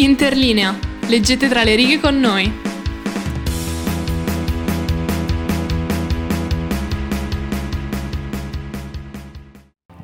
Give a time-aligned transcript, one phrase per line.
[0.00, 0.78] Interlinea.
[1.08, 2.67] Leggete tra le righe con noi.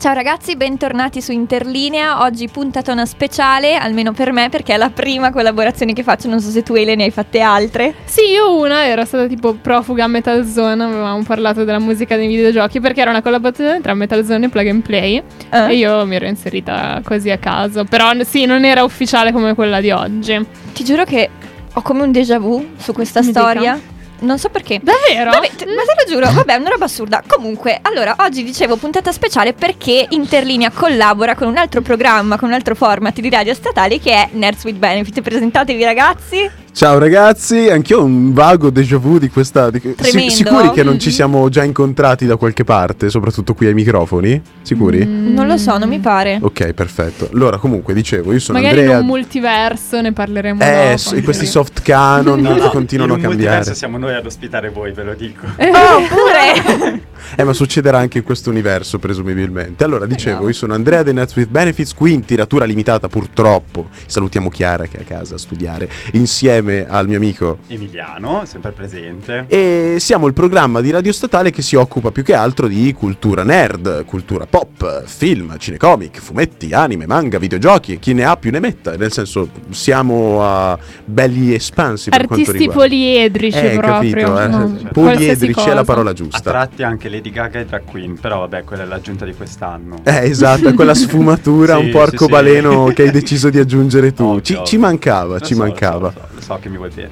[0.05, 2.25] Ciao ragazzi, bentornati su Interlinea.
[2.25, 6.29] Oggi puntatona speciale, almeno per me, perché è la prima collaborazione che faccio.
[6.29, 7.95] Non so se tu, Ele, ne hai fatte altre.
[8.05, 10.85] Sì, io una era stata tipo profuga a Metal Zone.
[10.85, 14.69] Avevamo parlato della musica dei videogiochi perché era una collaborazione tra Metal Zone e Plug
[14.69, 15.23] and Play.
[15.49, 15.71] Eh?
[15.71, 17.85] E io mi ero inserita così a caso.
[17.85, 20.47] Però sì, non era ufficiale come quella di oggi.
[20.75, 21.31] Ti giuro che
[21.73, 23.81] ho come un déjà vu su questa Mi storia.
[24.25, 24.81] Non so perché.
[24.83, 25.31] Davvero?
[25.31, 27.23] Vabbè, te- ma te lo giuro, vabbè, è una roba assurda.
[27.27, 32.55] Comunque, allora, oggi dicevo puntata speciale perché Interlinea collabora con un altro programma, con un
[32.55, 35.21] altro format di radio statale che è Nerds with Benefit.
[35.21, 36.64] Presentatevi ragazzi.
[36.77, 39.71] Ciao ragazzi, anch'io ho un vago déjà vu di questa.
[39.71, 39.81] Di...
[40.01, 44.43] si- sicuri che non ci siamo già incontrati da qualche parte, soprattutto qui ai microfoni?
[44.63, 45.07] Sicuri?
[45.07, 45.33] Mm.
[45.35, 46.39] Non lo so, non mi pare.
[46.43, 47.29] Ok, perfetto.
[47.33, 49.01] Allora, comunque, dicevo, io sono Magari in Andrea.
[49.03, 50.97] un multiverso ne parleremo eh, dopo.
[50.97, 53.55] s- questi soft canon No, che no, continuano a in cambiare.
[53.55, 55.47] multiverso siamo noi ad ospitare voi, ve lo dico.
[55.57, 57.13] Oh, pure!
[57.37, 59.83] Eh, ma succederà anche in questo universo, presumibilmente.
[59.83, 63.89] Allora, dicevo, io sono Andrea dei Nets with Benefits, qui in tiratura limitata, purtroppo.
[64.07, 67.59] Salutiamo Chiara che è a casa a studiare, insieme al mio amico.
[67.69, 69.45] Emiliano, sempre presente.
[69.49, 73.43] E siamo il programma di radio statale che si occupa più che altro di cultura
[73.43, 78.61] nerd, cultura pop, film, cinecomic, fumetti, anime, manga, videogiochi e chi ne ha più ne
[78.61, 78.97] metta.
[78.97, 82.83] Nel senso, siamo a belli espansi per quanto Artisti riguarda.
[82.83, 84.15] poliedrici Eh, proprio.
[84.27, 86.41] capito, eh, no, qualsiasi poliedrici è la parola A giusta.
[86.51, 89.97] tratti anche Lady Gaga e Drag Queen, però vabbè, quella è l'aggiunta di quest'anno.
[90.05, 92.31] Eh, esatto, quella sfumatura, Sì, un sì, porco sì.
[92.31, 94.41] baleno che hai deciso di aggiungere tu.
[94.41, 96.11] Ci, ci mancava, ci so, lo mancava.
[96.13, 97.11] so, Lo so, so che mi vuoi bene.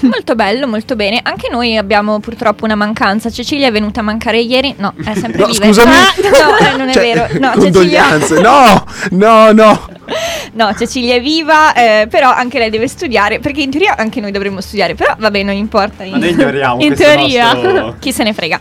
[0.00, 1.20] molto bello, molto bene.
[1.22, 3.30] Anche noi abbiamo purtroppo una mancanza.
[3.30, 4.74] Cecilia è venuta a mancare ieri.
[4.78, 5.64] No, è sempre No, viva.
[5.64, 5.90] scusami.
[5.94, 7.26] Ah, no, eh, non è Cioè, vero.
[7.40, 8.08] No, Cecilia.
[8.08, 8.40] condoglianze.
[8.40, 9.88] No, no, no.
[10.52, 14.30] No, Cecilia è viva, eh, però anche lei deve studiare, perché in teoria anche noi
[14.30, 16.04] dovremmo studiare, però vabbè, non importa.
[16.04, 17.54] Ma noi ignoriamo In teoria.
[17.54, 18.60] nostro- Chi se ne frega.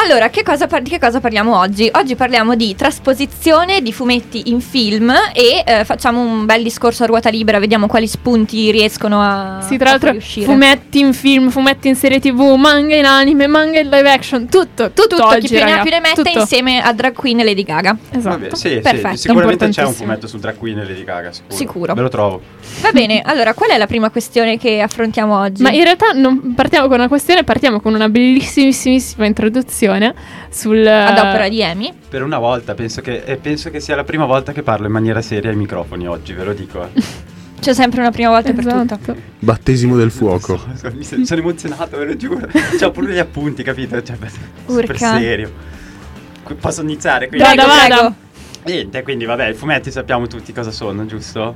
[0.00, 1.90] Allora, che cosa par- di che cosa parliamo oggi?
[1.94, 7.06] Oggi parliamo di trasposizione di fumetti in film e eh, facciamo un bel discorso a
[7.06, 11.96] ruota libera, vediamo quali spunti riescono a, Sì, tra l'altro, fumetti in film, fumetti in
[11.96, 15.64] serie tv, manga in anime, manga in live action, tutto, tutto, Tutto, oggi, chi più
[15.64, 16.38] ne ha più ne mette tutto.
[16.38, 17.96] insieme a Drag Queen e Lady Gaga.
[18.10, 18.38] Esatto.
[18.38, 19.16] Vabbè, sì, sì, Perfetto.
[19.16, 21.56] sicuramente c'è un fumetto su Drag Queen e Lady Gaga, sicuro.
[21.56, 21.94] Sicuro.
[21.94, 22.40] Ve lo trovo.
[22.82, 25.60] Va bene, allora qual è la prima questione che affrontiamo oggi?
[25.62, 29.86] Ma in realtà non partiamo con una questione, partiamo con una bellissimissima introduzione
[30.50, 31.92] sul Ad opera di Amy.
[32.08, 34.92] Per una volta penso che, e penso che sia la prima volta che parlo in
[34.92, 36.84] maniera seria ai microfoni oggi, ve lo dico.
[36.84, 37.02] eh.
[37.60, 38.82] C'è sempre una prima volta per tutto.
[38.94, 39.16] Esatto.
[39.40, 40.56] Battesimo del fuoco.
[40.76, 42.46] So- Mi sono sono emozionato, ve lo giuro.
[42.78, 44.00] C'ho pure gli appunti, capito?
[44.02, 44.16] Cioè,
[44.66, 45.52] super serio.
[46.60, 47.28] Posso iniziare?
[47.28, 47.44] Quindi?
[47.46, 48.14] Prego, prego.
[48.64, 51.54] Niente, quindi vabbè, i fumetti sappiamo tutti cosa sono, giusto?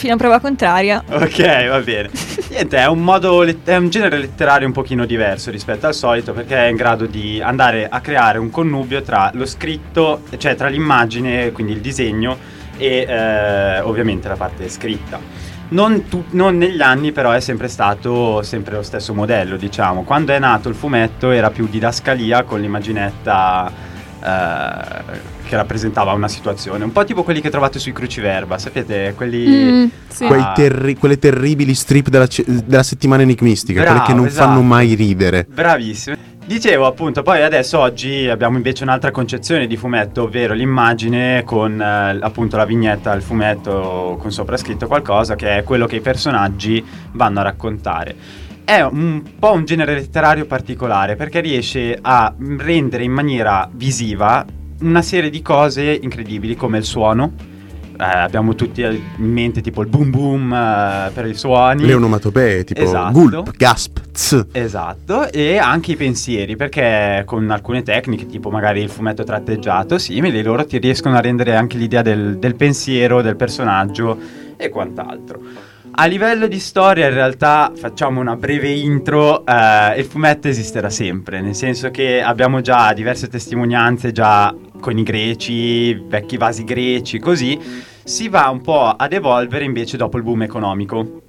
[0.00, 1.04] Fino a prova contraria.
[1.10, 2.08] Ok, va bene.
[2.48, 6.56] Niente, è un modo, è un genere letterario un pochino diverso rispetto al solito perché
[6.56, 11.52] è in grado di andare a creare un connubio tra lo scritto, cioè tra l'immagine,
[11.52, 12.38] quindi il disegno
[12.78, 15.20] e eh, ovviamente la parte scritta.
[15.68, 20.04] Non, tu- non negli anni però è sempre stato sempre lo stesso modello, diciamo.
[20.04, 23.70] Quando è nato il fumetto era più didascalia con l'immaginetta
[24.20, 29.14] che rappresentava una situazione, un po' tipo quelli che trovate sui cruciverba, sapete?
[29.16, 29.46] Quelli...
[29.46, 30.26] Mm, sì.
[30.26, 30.52] Quei Ah.
[30.54, 34.46] terri- quelle terribili strip della, ce- della settimana enigmistica, quelle che Bravo, non esatto.
[34.48, 35.46] fanno mai ridere.
[35.48, 36.16] Bravissimo.
[36.44, 42.18] Dicevo appunto, poi adesso oggi abbiamo invece un'altra concezione di fumetto, ovvero l'immagine con eh,
[42.20, 46.84] appunto la vignetta al fumetto con sopra scritto qualcosa che è quello che i personaggi
[47.12, 48.16] vanno a raccontare.
[48.70, 54.46] È un po' un genere letterario particolare perché riesce a rendere in maniera visiva
[54.82, 57.32] una serie di cose incredibili come il suono.
[57.98, 61.84] Eh, abbiamo tutti in mente tipo il boom boom eh, per i suoni.
[61.84, 63.10] Le onomatopee, tipo Esatto.
[63.10, 64.46] gulp, gasp, ts.
[64.52, 70.44] Esatto, e anche i pensieri, perché con alcune tecniche, tipo magari il fumetto tratteggiato, simili,
[70.44, 74.16] loro ti riescono a rendere anche l'idea del, del pensiero, del personaggio
[74.56, 75.69] e quant'altro.
[76.02, 81.42] A livello di storia, in realtà, facciamo una breve intro, eh, il fumetto esisterà sempre,
[81.42, 87.60] nel senso che abbiamo già diverse testimonianze già con i greci, vecchi vasi greci, così,
[88.02, 91.20] si va un po' ad evolvere invece dopo il boom economico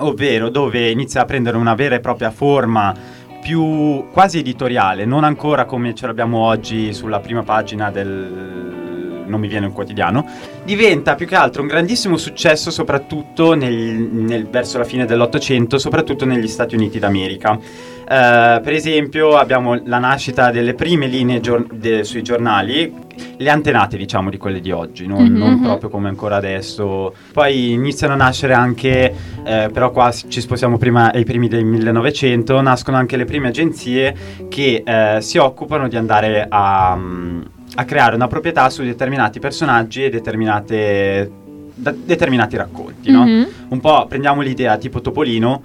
[0.00, 2.94] ovvero dove inizia a prendere una vera e propria forma
[3.40, 8.81] più quasi editoriale, non ancora come ce l'abbiamo oggi sulla prima pagina del
[9.26, 10.24] non mi viene un quotidiano,
[10.64, 16.24] diventa più che altro un grandissimo successo soprattutto nel- nel- verso la fine dell'Ottocento, soprattutto
[16.24, 17.58] negli Stati Uniti d'America.
[18.02, 22.92] Eh, per esempio abbiamo la nascita delle prime linee gior- de- sui giornali,
[23.36, 25.36] le antenate diciamo di quelle di oggi, non, Mhm.
[25.36, 27.14] non proprio come ancora adesso.
[27.32, 29.14] Poi iniziano a nascere anche,
[29.44, 34.14] eh, però qua ci spostiamo prima ai primi del 1900, nascono anche le prime agenzie
[34.48, 37.40] che eh, si occupano di andare a, mm,
[37.74, 43.24] a creare una proprietà su determinati personaggi e determinati racconti, no?
[43.24, 43.48] Mhm.
[43.68, 45.62] Un po' prendiamo l'idea tipo Topolino,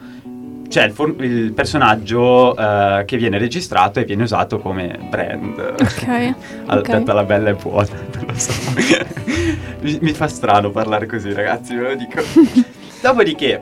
[0.70, 5.76] c'è il, for- il personaggio eh, che viene registrato e viene usato come brand.
[5.80, 6.34] Ok.
[6.68, 8.52] Aspetta, la bella è buona, non lo so.
[9.82, 12.22] mi, mi fa strano parlare così, ragazzi, ve lo dico.
[13.02, 13.62] Dopodiché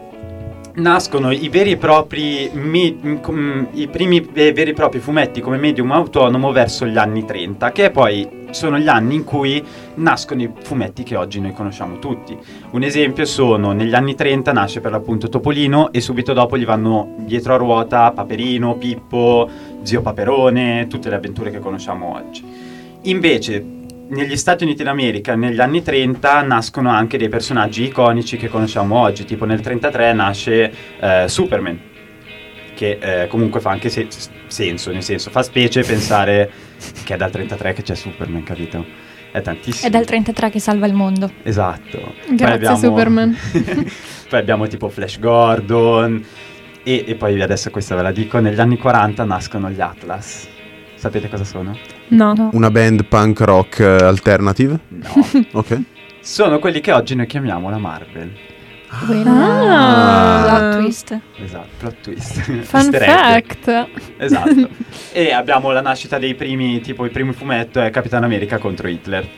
[0.75, 5.57] nascono i veri e propri me- m- com- i primi veri e propri fumetti come
[5.57, 9.63] medium autonomo verso gli anni 30, che poi sono gli anni in cui
[9.95, 12.37] nascono i fumetti che oggi noi conosciamo tutti.
[12.71, 17.15] Un esempio sono negli anni 30 nasce per l'appunto Topolino e subito dopo gli vanno
[17.19, 19.49] dietro a ruota Paperino, Pippo,
[19.83, 22.43] Zio Paperone, tutte le avventure che conosciamo oggi.
[23.03, 28.99] Invece negli Stati Uniti d'America negli anni 30 nascono anche dei personaggi iconici che conosciamo
[28.99, 31.79] oggi, tipo nel 33 nasce eh, Superman,
[32.75, 34.07] che eh, comunque fa anche se-
[34.47, 36.51] senso, nel senso fa specie pensare
[37.03, 38.85] che è dal 33 che c'è Superman, capito?
[39.31, 39.87] È tantissimo.
[39.87, 41.29] È dal 33 che salva il mondo.
[41.43, 42.13] Esatto.
[42.25, 43.35] Poi Grazie, Superman.
[44.29, 46.23] poi abbiamo tipo Flash Gordon
[46.83, 50.53] e, e poi adesso questa ve la dico, negli anni 40 nascono gli Atlas.
[51.05, 51.77] Sapete cosa sono?
[52.07, 52.33] No.
[52.33, 52.49] No.
[52.53, 54.79] Una band punk rock eh, alternative?
[54.87, 55.45] No.
[55.53, 55.81] Ok.
[56.19, 58.31] sono quelli che oggi noi chiamiamo la Marvel.
[58.89, 60.47] Ah.
[60.47, 61.19] Plot twist.
[61.43, 62.41] Esatto, plot twist.
[62.63, 63.87] Fun fact.
[64.17, 64.69] Esatto.
[65.11, 69.29] e abbiamo la nascita dei primi, tipo il primo fumetto è Capitano America contro Hitler.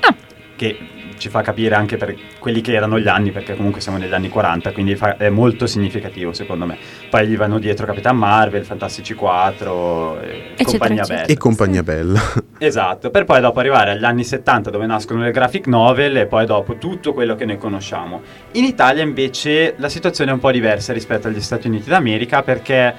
[0.00, 0.14] Ah.
[0.56, 0.78] Che
[1.18, 4.28] ci fa capire anche per quelli che erano gli anni, perché comunque siamo negli anni
[4.28, 6.76] 40, quindi fa- è molto significativo secondo me.
[7.10, 11.20] Poi gli vanno dietro Capitan Marvel, Fantastici 4 e Eccetera, compagnia eccetera.
[11.20, 11.26] bella.
[11.32, 12.20] E compagnia bella.
[12.60, 16.44] Esatto, per poi dopo arrivare agli anni 70 dove nascono le graphic novel e poi
[16.44, 18.20] dopo tutto quello che noi conosciamo.
[18.52, 22.92] In Italia invece la situazione è un po' diversa rispetto agli Stati Uniti d'America perché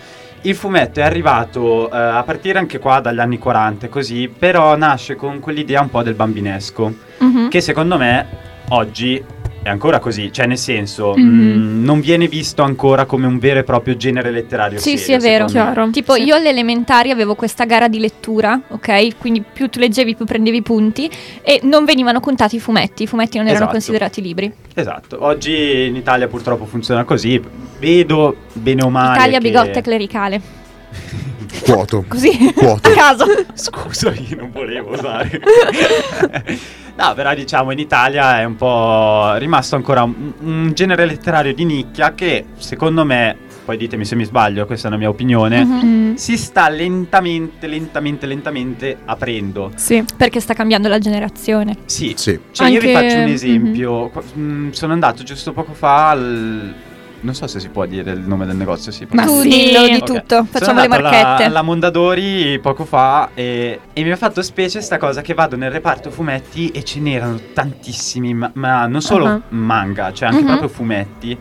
[0.43, 4.75] il fumetto è arrivato eh, a partire anche qua dagli anni 40 e così, però
[4.77, 7.49] nasce con quell'idea un po' del bambinesco, Mhm.
[7.49, 8.25] che secondo me
[8.69, 9.21] oggi
[9.69, 11.23] è ancora così, cioè nel senso Mhm.
[11.25, 14.79] mh, non viene visto ancora come un vero e proprio genere letterario.
[14.79, 15.45] Sì, serio, sì, è vero.
[15.45, 15.89] Chiaro.
[15.91, 16.23] Tipo Sì.
[16.23, 19.17] io alle elementari avevo questa gara di lettura, ok?
[19.17, 21.09] Quindi più tu leggevi più prendevi punti
[21.41, 23.71] e non venivano contati i fumetti, i fumetti non erano Esatto.
[23.77, 24.51] considerati libri.
[24.73, 27.41] Esatto, oggi in Italia purtroppo funziona così,
[27.79, 30.41] vedo bene o male Italia che- bigotta clericale.
[31.63, 32.05] Quoto.
[32.09, 32.53] Così.
[32.53, 32.89] Quoto.
[32.89, 33.25] A caso.
[33.53, 35.39] Scusa, io non volevo usare.
[36.97, 41.65] no, però diciamo in Italia è un po' rimasto ancora un, un genere letterario di
[41.65, 43.35] nicchia che secondo me,
[43.65, 45.87] poi ditemi se mi sbaglio, questa è una mia opinione, Mhm.
[46.09, 49.71] Mm, si sta lentamente, lentamente, lentamente aprendo.
[49.75, 50.03] sì.
[50.17, 51.77] Perché sta cambiando la generazione.
[51.85, 52.37] Sì, Sì.
[52.51, 54.09] cioè io vi Anche- faccio un esempio.
[54.09, 56.73] Qua- mm, sono andato giusto poco fa al...
[57.21, 59.05] Non so se si può dire il nome del negozio, sì.
[59.11, 59.49] Ma tu sì.
[59.49, 60.03] dillo di Ok.
[60.03, 61.43] tutto, facciamo le andato alla- marchette.
[61.43, 65.69] Alla, Mondadori poco fa e, e mi ha fatto specie sta cosa che vado nel
[65.71, 69.41] reparto fumetti e ce n'erano tantissimi, ma, ma non solo Ah.
[69.49, 70.47] manga, cioè anche Mhm.
[70.47, 71.37] proprio fumetti.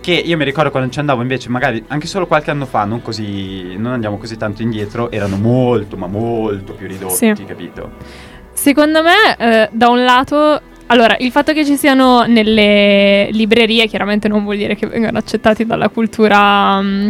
[0.00, 3.02] Che io mi ricordo quando ci andavo invece, magari anche solo qualche anno fa, non
[3.02, 3.76] così.
[3.76, 7.44] non andiamo così tanto indietro, erano molto, ma molto più ridotti, Sì.
[7.46, 7.90] capito?
[8.52, 10.60] Secondo me, eh, da un lato,
[10.92, 15.64] allora, il fatto che ci siano nelle librerie chiaramente non vuol dire che vengano accettati
[15.64, 17.08] dalla cultura, mm,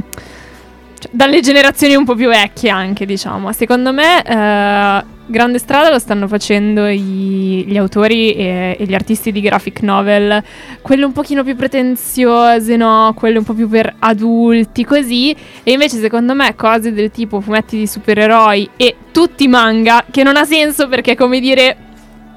[1.01, 3.51] cioè, dalle generazioni un po' più vecchie anche, diciamo.
[3.53, 9.33] Secondo me, eh, grande strada lo stanno facendo i- gli autori e, e gli artisti
[9.33, 10.41] di graphic novel,
[10.81, 13.13] quelle un pochino più pretenziose, no?
[13.17, 15.35] Quelle un po' più per adulti, così.
[15.65, 20.37] E invece, secondo me, cose del tipo fumetti di supereroi e tutti manga, che non
[20.37, 21.77] ha senso perché, come dire,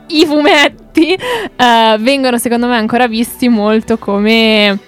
[0.07, 4.79] i fumetti eh, vengono, secondo me, ancora visti molto come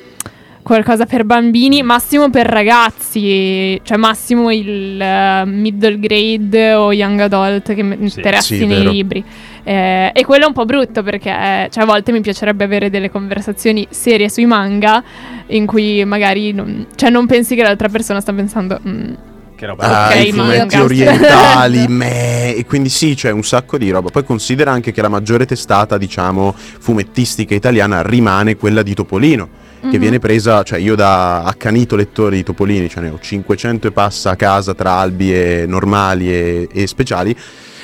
[0.61, 7.73] qualcosa per bambini, massimo per ragazzi, cioè massimo il eh, middle grade o young adult
[7.73, 8.17] che mi Sì.
[8.19, 8.91] interessi Sì, nei vero.
[8.91, 9.23] libri.
[9.63, 12.89] Eh, e quello è un po' brutto perché eh, cioè, a volte mi piacerebbe avere
[12.89, 15.01] delle conversazioni serie sui manga
[15.47, 19.13] in cui magari non, cioè, non pensi che l'altra persona sta pensando "Mm,
[19.57, 19.83] Che roba.
[19.83, 24.09] Ah, Ok, i fumetti orientali, meh, e quindi sì, c'è un sacco di roba.
[24.09, 29.49] Poi considera anche che la maggiore testata, diciamo, fumettistica italiana rimane quella di Topolino,
[29.81, 29.97] che Mhm.
[29.97, 34.29] viene presa, cioè io da accanito lettore di Topolini, ce ne ho 500 e passa
[34.31, 37.35] a casa tra albi e normali e, e speciali,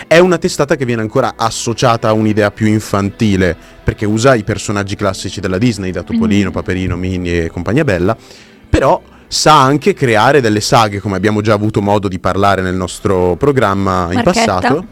[0.06, 4.96] è una testata che viene ancora associata a un'idea più infantile, perché usa i personaggi
[4.96, 6.54] classici della Disney, da Topolino, Mhm.
[6.54, 8.16] Paperino, Minnie e compagnia bella,
[8.70, 9.02] però
[9.34, 14.08] sa anche creare delle saghe, come abbiamo già avuto modo di parlare nel nostro programma
[14.12, 14.60] in Marchetta.
[14.60, 14.86] passato.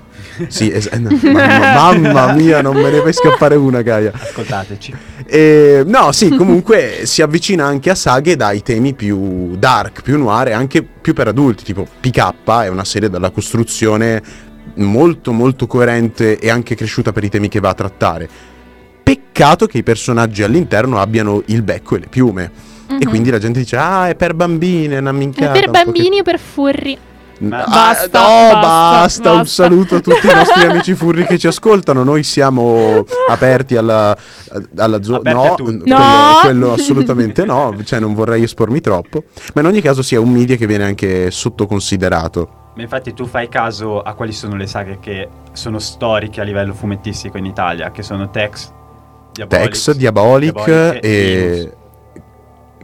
[0.48, 4.12] Sì, es- no, mamma, mamma mia, non me ne fai scappare una, Gaia.
[4.14, 4.94] Ascoltateci.
[5.26, 10.48] E, no, sì, comunque si avvicina anche a saghe dai temi più dark, più noir
[10.50, 12.34] e anche più per adulti, tipo PK
[12.64, 17.60] è una serie dalla costruzione molto molto coerente e anche cresciuta per i temi che
[17.60, 18.30] va a trattare.
[19.04, 22.52] Peccato che i personaggi all'interno abbiano il becco e le piume.
[23.00, 23.10] E Mhm.
[23.10, 25.52] quindi la gente dice, ah, è per bambine, è una È minchiata.
[25.54, 26.98] per po' che- bambini o per furri?
[27.40, 31.40] Ma- Ah, Basta, no, basta, basta, un saluto a tutti i nostri amici furri che
[31.40, 32.04] ci ascoltano.
[32.04, 34.16] Noi siamo aperti alla,
[34.78, 35.32] alla zona.
[35.32, 35.64] No, tutti.
[35.64, 36.40] quello, No.
[36.44, 37.76] quello assolutamente no.
[37.84, 39.24] Cioè, non vorrei espormi troppo.
[39.56, 42.50] Ma in ogni caso, sia un media che viene anche sottoconsiderato.
[42.76, 46.74] Ma infatti tu fai caso a quali sono le saghe che sono storiche a livello
[46.74, 48.72] fumettistico in Italia, che sono Tex,
[49.34, 51.54] Diabolix, Tex, Diabolic, Diabolic e.
[51.58, 51.80] Linus.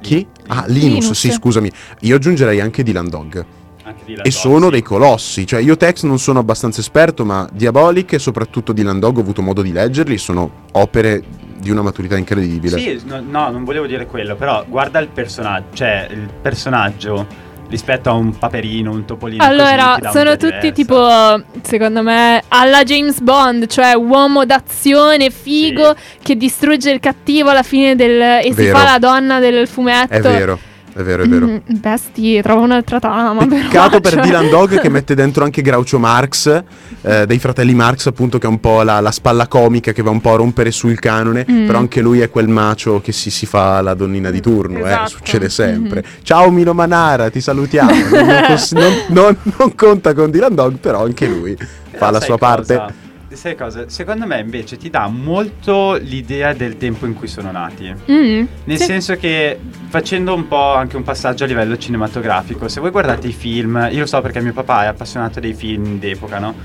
[0.02, 0.26] Chi?
[0.48, 1.12] Ah, Linus, Linus.
[1.12, 1.72] sì, scusami.
[2.02, 3.46] Io aggiungerei anche Dylan Dog.
[3.84, 4.72] Anche di E Landor, sono sì.
[4.72, 5.46] dei colossi.
[5.48, 9.42] Cioè, io Tex non sono abbastanza esperto, ma Diabolic e soprattutto Dylan Dog ho avuto
[9.42, 10.18] modo di leggerli.
[10.18, 11.24] Sono opere
[11.60, 12.78] di una maturità incredibile.
[12.78, 18.10] Sì, no, no, non volevo dire quello, però guarda il personaggio, cioè il personaggio rispetto
[18.10, 20.72] a un paperino, un topolino Allora, sono tutti diversa.
[20.72, 27.64] tipo, secondo me, alla James Bond, cioè uomo d'azione, figo, che distrugge il cattivo alla
[27.64, 28.22] fine del...
[28.22, 28.78] e si Vero.
[28.78, 30.14] fa la donna del fumetto.
[30.14, 30.60] È vero,
[30.98, 31.46] è vero, è vero.
[31.46, 33.46] Mm, Besti, trovo un'altra trama.
[33.46, 36.64] però, Peccato per cioè- Dylan Dog che mette dentro anche Groucho Marx,
[37.02, 40.10] eh, dei fratelli Marx, appunto, che è un po' la, la spalla comica che va
[40.10, 41.46] un po' a rompere sul canone.
[41.50, 41.66] Mm.
[41.68, 44.88] Però anche lui è quel macio che si, si fa la donnina di turno, eh,
[44.88, 45.10] Esatto.
[45.10, 46.04] succede sempre.
[46.06, 46.24] Mhm.
[46.24, 47.92] Ciao Milo Manara, ti salutiamo.
[47.92, 48.28] non,
[48.72, 51.56] non- non- non conta con Dylan Dog, però anche lui
[51.92, 53.06] fa la sua parte.
[53.30, 53.90] Sai cosa?
[53.90, 57.94] Secondo me invece ti dà molto l'idea del tempo in cui sono nati.
[58.10, 58.84] Mm, Nel sì.
[58.86, 63.34] senso che facendo un po' anche un passaggio a livello cinematografico, se voi guardate i
[63.34, 66.56] film, io lo so perché mio papà è appassionato dei film d'epoca, no?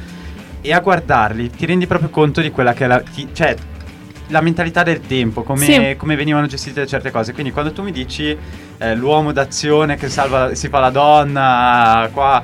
[0.61, 3.57] E a guardarli ti rendi proprio conto di quella che è la, ti- cioè,
[4.29, 5.95] la mentalità del tempo, come, Sì.
[5.99, 7.33] come venivano gestite certe cose.
[7.33, 8.37] Quindi quando tu mi dici
[8.79, 12.41] eh, l'uomo d'azione che salva, si fa la donna, qua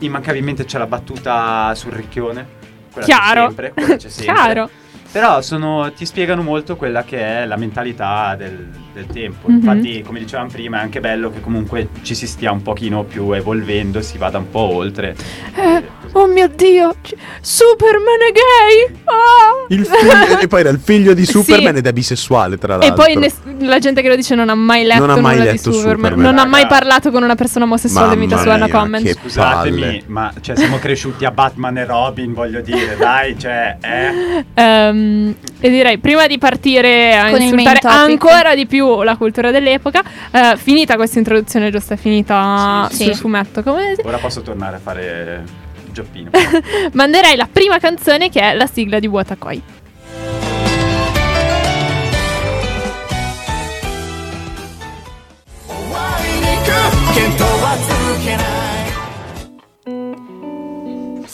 [0.00, 2.60] immancabilmente c'è la battuta sul ricchione.
[2.92, 3.46] Quella Chiaro.
[3.46, 4.24] sempre, quella sempre.
[4.34, 4.70] Chiaro.
[5.10, 9.48] Però sono- ti spiegano molto quella che è la mentalità del, del tempo.
[9.48, 9.56] Mhm.
[9.56, 13.32] Infatti, come dicevamo prima, è anche bello che comunque ci si stia un pochino più
[13.32, 15.14] evolvendo, si vada un po' oltre.
[15.54, 15.82] Eh,
[16.12, 18.96] oh mio Dio, c- Superman è gay!
[19.04, 19.66] Ah!
[19.68, 21.32] Il figlio- e poi era il figlio di Sì.
[21.32, 23.04] Superman ed è bisessuale, tra E l'altro.
[23.04, 25.50] poi ness- la gente che lo dice non ha mai letto Non ha mai nulla
[25.52, 26.20] letto di Superman, Superman.
[26.34, 26.74] non ha mai Raga.
[26.74, 29.04] parlato con una persona omosessuale in vita Mamma sua, mia, comment.
[29.04, 30.02] che- Scusatemi, palle.
[30.06, 34.44] ma cioè, siamo cresciuti a Batman e Robin, voglio dire, dai, cioè, eh.
[34.54, 40.02] Ehm, e direi, prima di partire a Con insultare ancora di più la cultura dell'epoca,
[40.30, 43.20] eh, finita questa introduzione giusta, finita Sì, sul sì.
[43.20, 45.44] fumetto, come Ora posso tornare a fare
[45.90, 46.30] Gioppino.
[46.92, 49.62] manderei la prima canzone che è la sigla di Watakoi.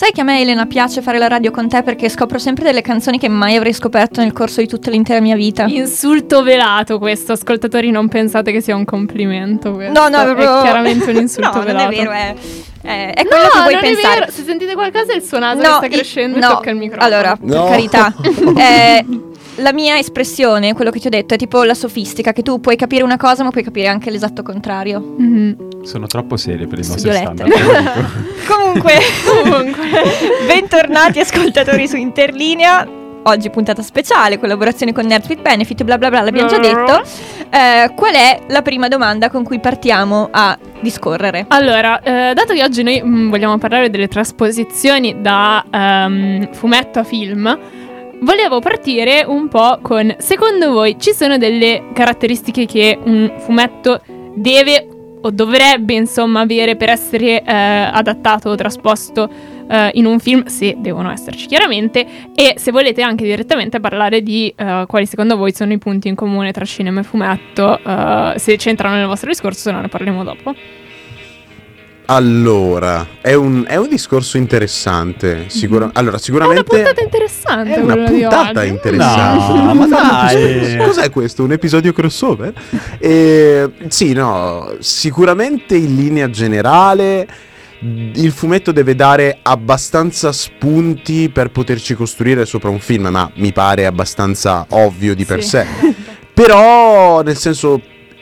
[0.09, 2.81] Sai che a me Elena piace fare la radio con te perché scopro sempre delle
[2.81, 5.65] canzoni che mai avrei scoperto nel corso di tutta l'intera mia vita.
[5.65, 9.93] Insulto velato questo, ascoltatori, non pensate che sia un complimento questo.
[9.93, 10.61] No, no, proprio...
[10.61, 11.85] È chiaramente un insulto no, velato.
[11.85, 12.35] non è vero, è,
[12.81, 14.15] è, è quello no, che vuoi non pensare.
[14.15, 14.33] È vero.
[14.33, 16.49] Se sentite qualcosa, il suo naso No, che sta i- crescendo e no.
[16.49, 17.15] tocca il microfono.
[17.15, 17.65] Allora, per No.
[17.67, 18.15] carità,
[18.57, 19.05] eh,
[19.59, 22.77] la mia espressione, quello che ti ho detto, è tipo la sofistica, che tu puoi
[22.77, 25.01] capire una cosa ma puoi capire anche l'esatto contrario.
[25.01, 25.85] Mhm.
[25.85, 27.45] Sono troppo serio per i nostri Studiolette.
[27.45, 27.95] standard.
[28.45, 28.53] dico.
[28.53, 28.95] Comunque,
[30.47, 32.97] bentornati ascoltatori su Interlinea.
[33.21, 37.03] Oggi puntata speciale, collaborazione con Nerds with Benefit, bla bla bla, l'abbiamo già detto.
[37.51, 41.45] Eh, qual è la prima domanda con cui partiamo a discorrere?
[41.49, 47.05] Allora, eh, dato che oggi noi mm, vogliamo parlare delle trasposizioni da ehm, fumetto a
[47.05, 47.59] film,
[48.21, 54.01] volevo partire un po' con, secondo voi ci sono delle caratteristiche che un fumetto
[54.35, 54.89] deve
[55.21, 59.29] o dovrebbe insomma avere per essere eh, adattato o trasposto
[59.69, 64.53] eh, in un film, se devono esserci chiaramente, e se volete anche direttamente parlare di
[64.57, 68.57] eh, quali secondo voi sono i punti in comune tra cinema e fumetto, eh, se
[68.57, 70.55] c'entrano nel vostro discorso, se no ne parliamo dopo.
[72.11, 75.45] Allora, è un, è un discorso interessante.
[75.49, 75.91] Sicura- Mhm.
[75.95, 76.63] Allora, È una sicuramente.
[76.65, 77.75] puntata interessante.
[77.75, 78.69] È una puntata oggi.
[78.69, 79.53] interessante.
[79.63, 80.35] No, ma dai.
[80.35, 81.45] Cos'è- Cos'è questo?
[81.45, 82.53] Un episodio crossover?
[82.99, 87.29] E, sì, no, sicuramente in linea generale
[87.81, 93.85] il fumetto deve dare abbastanza spunti per poterci costruire sopra un film, ma mi pare
[93.85, 95.49] abbastanza ovvio di per Sì.
[95.51, 95.67] sé.
[96.33, 97.81] Però, nel senso,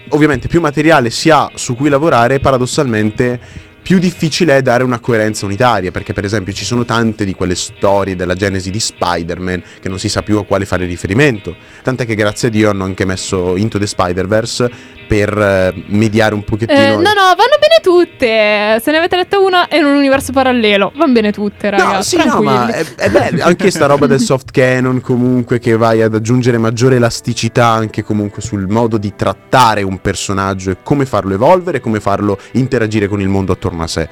[0.08, 3.38] ovviamente più materiale si ha su cui lavorare, paradossalmente
[3.86, 7.54] più difficile è dare una coerenza unitaria, perché per esempio ci sono tante di quelle
[7.54, 12.04] storie della genesi di Spider-Man che non si sa più a quale fare riferimento, tant'è
[12.04, 14.70] che grazie a Dio hanno anche messo Into the Spider-Verse
[15.06, 16.78] per eh, mediare un pochettino...
[16.78, 18.80] Eh, no, no, vanno bene tutte.
[18.82, 20.92] Se ne avete letta una è in un universo parallelo.
[20.94, 22.18] Vanno bene tutte, No, ragazzi.
[22.20, 23.44] sì, no, ma è, è bello.
[23.44, 28.42] Anche sta roba del soft canon, comunque, che vai ad aggiungere maggiore elasticità anche comunque
[28.42, 33.28] sul modo di trattare un personaggio e come farlo evolvere, come farlo interagire con il
[33.28, 34.08] mondo attorno a sé.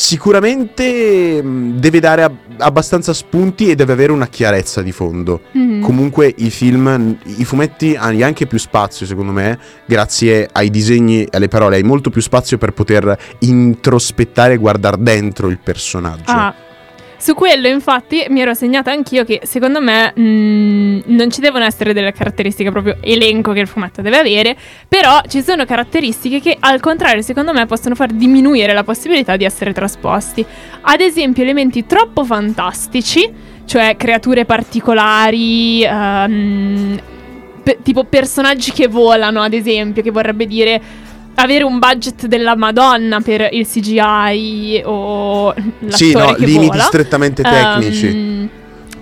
[0.00, 5.42] Sicuramente deve dare ab- abbastanza spunti e deve avere una chiarezza di fondo.
[5.52, 5.82] Mhm.
[5.82, 11.28] Comunque i film, i fumetti hanno anche più spazio, secondo me, grazie ai disegni e
[11.32, 16.30] alle parole, hai molto più spazio per poter introspettare e guardare dentro il personaggio.
[16.32, 16.54] Ah,
[17.20, 21.92] su quello infatti mi ero segnata anch'io che secondo me mh, non ci devono essere
[21.92, 24.56] delle caratteristiche proprio elenco che il fumetto deve avere,
[24.88, 29.44] però ci sono caratteristiche che al contrario secondo me possono far diminuire la possibilità di
[29.44, 30.42] essere trasposti.
[30.80, 33.30] Ad esempio elementi troppo fantastici,
[33.66, 35.86] cioè creature particolari,
[37.62, 40.80] pe- tipo personaggi che volano ad esempio, che vorrebbe dire
[41.34, 46.82] avere un budget della Madonna per il CGI o l'attore sì, no, limiti vola.
[46.82, 48.06] strettamente tecnici.
[48.06, 48.48] Ehm,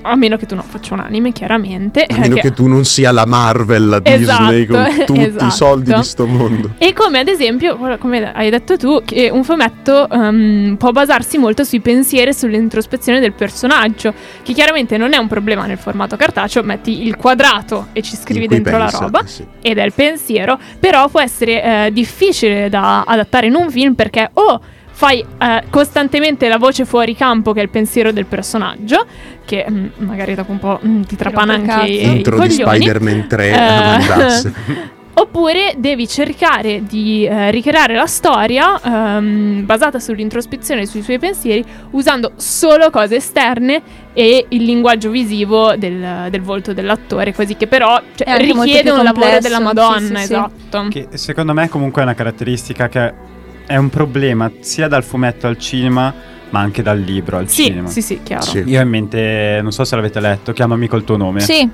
[0.09, 2.05] a meno che tu non faccia un anime, chiaramente.
[2.09, 5.45] a meno eh, che tu non sia la Marvel, la Disney, con Esatto, tutti esatto.
[5.45, 6.71] i soldi di sto mondo.
[6.79, 11.65] E come ad esempio, come hai detto tu, che un fumetto ehm, può basarsi molto
[11.65, 14.13] sui pensieri e sull'introspezione del personaggio,
[14.43, 18.47] che chiaramente non è un problema nel formato cartaceo, metti il quadrato e ci scrivi
[18.47, 19.45] dentro pensa, la roba, sì.
[19.61, 24.31] ed è il pensiero, però può essere eh, difficile da adattare in un film perché
[24.33, 24.61] o
[24.99, 29.07] fai eh, costantemente la voce fuori campo che è il pensiero del personaggio,
[29.45, 31.85] che mm, magari dopo un po' mm, ti trapana anche i, cazzo.
[31.85, 32.81] i Intro di coglioni.
[32.81, 34.97] Spider-Man 3 Eh.
[35.15, 41.65] Oppure devi cercare di eh, ricreare la storia ehm, basata sull'introspezione e sui suoi pensieri
[41.91, 43.81] usando solo cose esterne
[44.13, 49.27] e il linguaggio visivo del, del volto dell'attore, così che però cioè, richiede un lavoro
[49.27, 50.33] complesso, della sì, Madonna, sì, sì.
[50.33, 50.87] esatto.
[50.89, 53.37] Che secondo me comunque è una caratteristica che
[53.69, 56.13] è un problema sia dal fumetto al cinema,
[56.51, 57.89] ma anche dal libro al Sì, cinema.
[57.89, 58.43] sì, sì, chiaro.
[58.43, 58.63] Sì.
[58.67, 61.41] Io ho in mente, non so se l'avete letto, chiamami col tuo nome.
[61.41, 61.69] Sì.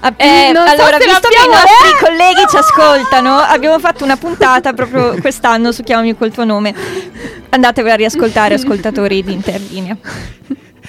[0.00, 4.02] Ah, eh, Non so allora, se visto che i nostri colleghi ci ascoltano, abbiamo fatto
[4.02, 6.74] una puntata proprio quest'anno su Chiamami col tuo nome.
[7.50, 9.96] Andatevela a riascoltare, ascoltatori di Interlinea.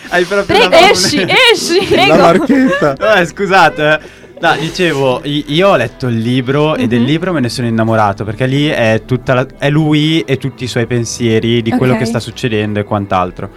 [0.10, 1.96] Hai proprio Prego, Esci, esci!
[2.08, 3.20] La marchetta.
[3.20, 4.00] Eh, scusate.
[4.44, 7.06] No, dicevo, io ho letto il libro e del Mhm.
[7.06, 10.68] libro me ne sono innamorato perché lì è, tutta la- è lui e tutti i
[10.68, 12.00] suoi pensieri di quello Ok.
[12.00, 13.50] che sta succedendo e quant'altro.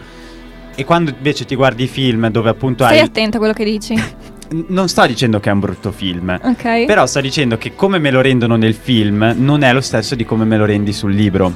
[0.76, 3.04] E quando invece ti guardi i film dove appunto Stai hai...
[3.04, 3.94] attento a quello che dici.
[4.68, 6.84] Non sta dicendo che è un brutto film, Ok.
[6.84, 10.24] però sta dicendo che come me lo rendono nel film non è lo stesso di
[10.24, 11.52] come me lo rendi sul libro.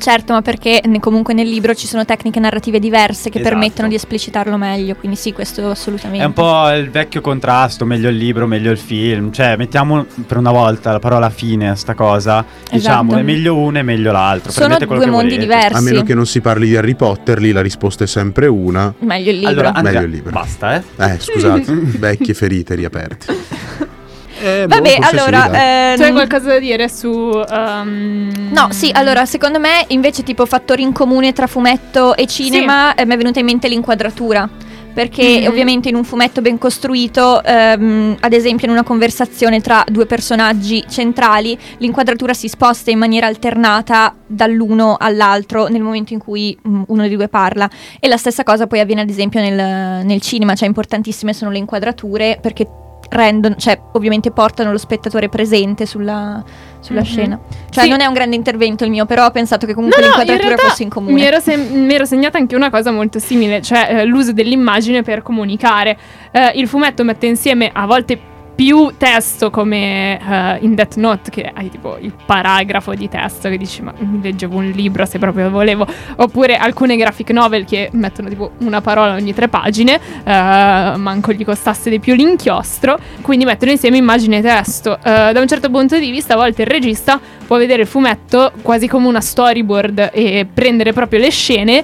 [0.00, 3.54] Certo, ma perché comunque nel libro ci sono tecniche narrative diverse che Esatto.
[3.54, 4.94] permettono di esplicitarlo meglio.
[4.96, 6.24] Quindi sì, questo assolutamente.
[6.24, 9.30] È un po' il vecchio contrasto, meglio il libro, meglio il film.
[9.30, 12.44] Cioè, mettiamo per una volta la parola fine a sta cosa.
[12.70, 13.20] Diciamo, Esatto.
[13.20, 14.50] è meglio uno e meglio l'altro.
[14.52, 15.54] Sono Prendete quello due che mondi volete.
[15.54, 15.76] diversi.
[15.76, 18.92] A meno che non si parli di Harry Potter, lì la risposta è sempre una.
[19.00, 19.50] Meglio il libro.
[19.50, 20.30] Allora, Andrea, Meglio il libro.
[20.32, 20.82] basta, eh.
[20.96, 23.88] Eh, scusate, vecchie ferite riaperte.
[24.42, 25.50] Eh, boh, Vabbè, sì, allora.
[25.90, 27.08] ehm, Tu hai qualcosa da dire su...
[27.48, 32.94] ehm, No, sì, allora secondo me invece tipo fattori in comune tra fumetto e cinema
[32.94, 34.48] eh, mi è venuta in mente l'inquadratura.
[34.92, 35.46] Perché Mhm.
[35.46, 40.84] ovviamente in un fumetto ben costruito, ehm, ad esempio in una conversazione tra due personaggi
[40.88, 47.02] centrali, l'inquadratura si sposta in maniera alternata dall'uno all'altro nel momento in cui mm, uno
[47.06, 47.70] dei due parla.
[48.00, 51.58] E la stessa cosa poi avviene ad esempio nel, nel cinema, cioè importantissime sono le
[51.58, 52.66] inquadrature perché
[53.10, 56.42] rendono, cioè ovviamente portano lo spettatore presente sulla,
[56.80, 57.06] sulla Mhm.
[57.06, 57.38] scena.
[57.68, 57.90] Cioè Sì.
[57.90, 60.48] non è un grande intervento il mio, però ho pensato che comunque No, no, l'inquadratura
[60.48, 61.12] in realtà fosse in comune.
[61.12, 65.02] Mi ero, sem- mi ero segnata anche una cosa molto simile, cioè eh, l'uso dell'immagine
[65.02, 65.98] per comunicare.
[66.30, 68.18] Eh, il fumetto mette insieme a volte
[68.60, 73.56] più testo come eh, in Death Note che hai tipo il paragrafo di testo che
[73.56, 75.86] dici ma leggevo un libro se proprio volevo.
[76.16, 81.42] Oppure alcune graphic novel che mettono tipo una parola ogni tre pagine eh, manco gli
[81.42, 84.98] costasse di più l'inchiostro quindi mettono insieme immagine e testo.
[85.02, 88.52] Eh, da un certo punto di vista a volte il regista può vedere il fumetto
[88.60, 91.82] quasi come una storyboard e prendere proprio le scene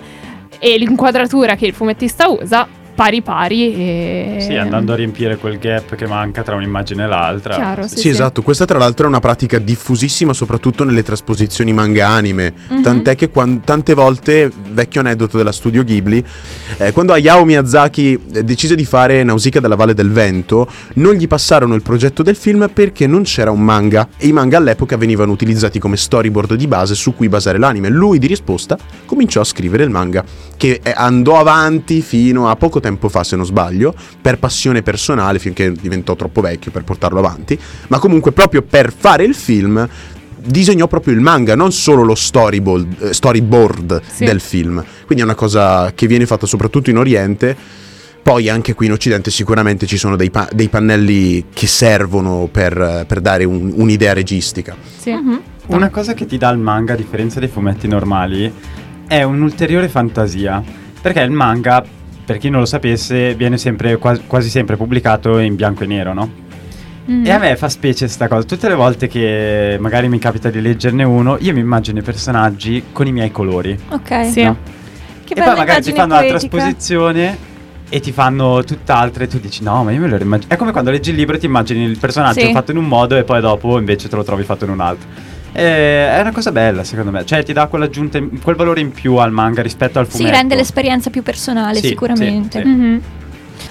[0.59, 4.37] e l'inquadratura che il fumettista usa pari pari e...
[4.41, 7.55] Sì, andando a riempire quel gap che manca tra un'immagine e l'altra.
[7.55, 12.55] Chiaro, Sì, esatto, questa tra l'altro è una pratica diffusissima soprattutto nelle trasposizioni manga anime,
[12.83, 16.25] tant'è che quan- tante volte, vecchio aneddoto della studio Ghibli,
[16.79, 21.29] eh, quando Hayao Miyazaki eh, decise di fare Nausicaa dalla Valle del Vento, non gli
[21.29, 24.09] passarono il progetto del film perché non c'era un manga.
[24.17, 27.91] E i manga all'epoca venivano utilizzati come storyboard di base su cui basare l'anime.
[27.91, 30.25] Lui di risposta cominciò a scrivere il manga,
[30.57, 35.39] che eh, andò avanti fino a poco tempo fa, se non sbaglio, per passione personale
[35.39, 39.89] finché diventò troppo vecchio per portarlo avanti, ma comunque proprio per fare il film
[40.49, 44.25] disegnò proprio il manga, non solo lo storyboard, eh, storyboard Sì.
[44.25, 44.83] del film.
[45.05, 47.57] Quindi è una cosa che viene fatta soprattutto in Oriente.
[48.23, 53.05] Poi anche qui in Occidente sicuramente ci sono dei, pa- dei pannelli che servono per,
[53.07, 54.77] per dare un- un'idea registica.
[54.99, 55.11] Sì.
[55.13, 55.41] Mhm.
[55.67, 58.53] Una cosa che ti dà il manga, a differenza dei fumetti normali,
[59.09, 60.63] è un'ulteriore fantasia.
[61.01, 61.85] Perché il manga,
[62.27, 66.13] per chi non lo sapesse, viene sempre, quasi, quasi sempre pubblicato in bianco e nero,
[66.13, 66.31] no?
[67.05, 67.25] Mhm.
[67.25, 68.45] E a me fa specie sta cosa.
[68.45, 72.83] Tutte le volte che magari mi capita di leggerne uno, io mi immagino i personaggi
[72.91, 73.79] con i miei colori.
[73.91, 74.27] Ok.
[74.27, 74.43] Sì.
[74.43, 74.57] no?
[75.23, 76.39] Che e poi magari ti fanno la poetica.
[76.49, 77.37] trasposizione
[77.89, 80.73] e ti fanno tutt'altro e tu dici no ma io me lo immagino è come
[80.73, 82.51] quando leggi il libro e ti immagini il personaggio Sì.
[82.53, 85.07] fatto in un modo e poi dopo invece te lo trovi fatto in un altro
[85.59, 88.93] Eh, è una cosa bella secondo me cioè ti dà quell'aggiunta in- quel valore in
[88.93, 92.59] più al manga rispetto al Sì, fumetto rende l'esperienza più personale, Sì, sicuramente.
[92.61, 92.75] sì, sì.
[92.75, 93.01] Mhm.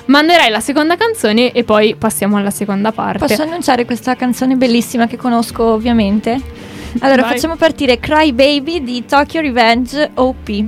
[0.05, 3.19] Manderei la seconda canzone e poi passiamo alla seconda parte.
[3.27, 6.39] Posso annunciare questa canzone bellissima che conosco ovviamente?
[6.99, 7.31] Allora Vai.
[7.33, 10.63] facciamo partire Cry Baby di Tokyo Revenge OP.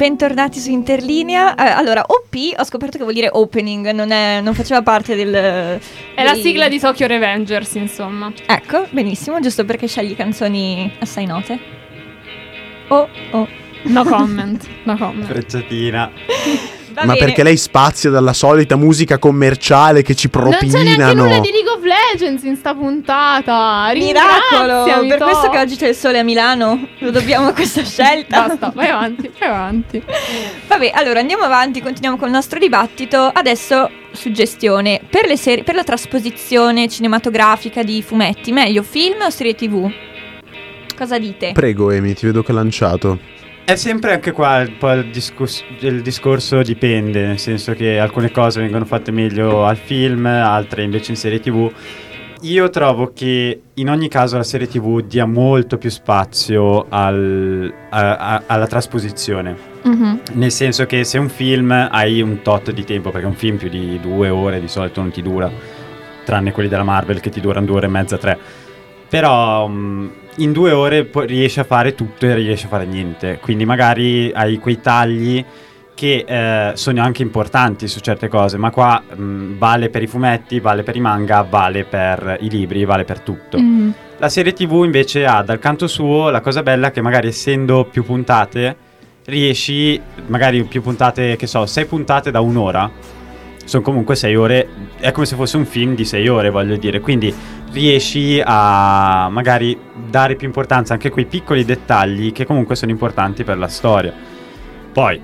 [0.00, 1.54] Bentornati su Interlinea.
[1.54, 5.30] Eh, allora, OP ho scoperto che vuol dire opening, non, è- non faceva parte del...
[5.34, 8.32] È la sigla di Tokyo Revengers, insomma.
[8.46, 11.58] Ecco, benissimo, giusto perché scegli canzoni assai note.
[12.88, 13.46] Oh, oh.
[13.82, 14.66] No comment.
[14.84, 15.26] No comment.
[15.26, 16.10] frecciatina
[16.92, 17.24] Va Ma bene.
[17.26, 21.22] perché lei spazia dalla solita musica commerciale che ci Non c'è neanche propinano?
[21.24, 23.90] nulla di League of Legends in sta puntata.
[23.94, 24.84] Miracolo!
[24.84, 25.24] Ringraziami, Per To.
[25.24, 28.46] questo che oggi c'è il sole a Milano, lo dobbiamo a questa scelta.
[28.46, 30.02] Basta, vai avanti, vai avanti.
[30.66, 33.18] Vabbè, allora andiamo avanti, continuiamo col nostro dibattito.
[33.32, 39.54] Adesso suggestione per, le serie, per la trasposizione cinematografica di fumetti, meglio film o serie
[39.54, 39.88] TV?
[40.96, 41.52] Cosa dite?
[41.52, 43.18] Prego, Emi, ti vedo che ha lanciato.
[43.64, 48.32] È sempre anche qua un po' il, discus- il discorso dipende, nel senso che alcune
[48.32, 51.70] cose vengono fatte meglio al film, altre invece in serie tv.
[52.42, 58.16] Io trovo che in ogni caso la serie tv dia molto più spazio al- a-
[58.16, 59.54] a- alla trasposizione.
[59.82, 60.20] Mhm.
[60.32, 63.68] Nel senso che se un film hai un tot di tempo, perché un film più
[63.68, 65.48] di due ore di solito non ti dura,
[66.24, 68.38] tranne quelli della Marvel che ti durano due ore e mezza, tre.
[69.10, 73.38] Però mm, in due ore riesci a fare tutto e riesci a fare niente.
[73.42, 75.44] Quindi magari hai quei tagli
[75.94, 80.58] che eh, sono anche importanti su certe cose, ma qua mm, vale per i fumetti,
[80.58, 83.58] vale per i manga, vale per i libri, vale per tutto.
[83.58, 83.94] Mhm.
[84.16, 88.04] La serie TV invece ha dal canto suo la cosa bella che magari essendo più
[88.04, 88.76] puntate
[89.26, 92.90] riesci, magari più puntate, che so, sei puntate da un'ora,
[93.64, 94.68] sono comunque sei ore,
[94.98, 97.32] è come se fosse un film di sei ore, voglio dire, quindi
[97.72, 99.78] riesci a magari
[100.08, 104.12] dare più importanza anche a quei piccoli dettagli che comunque sono importanti per la storia.
[104.92, 105.20] Poi,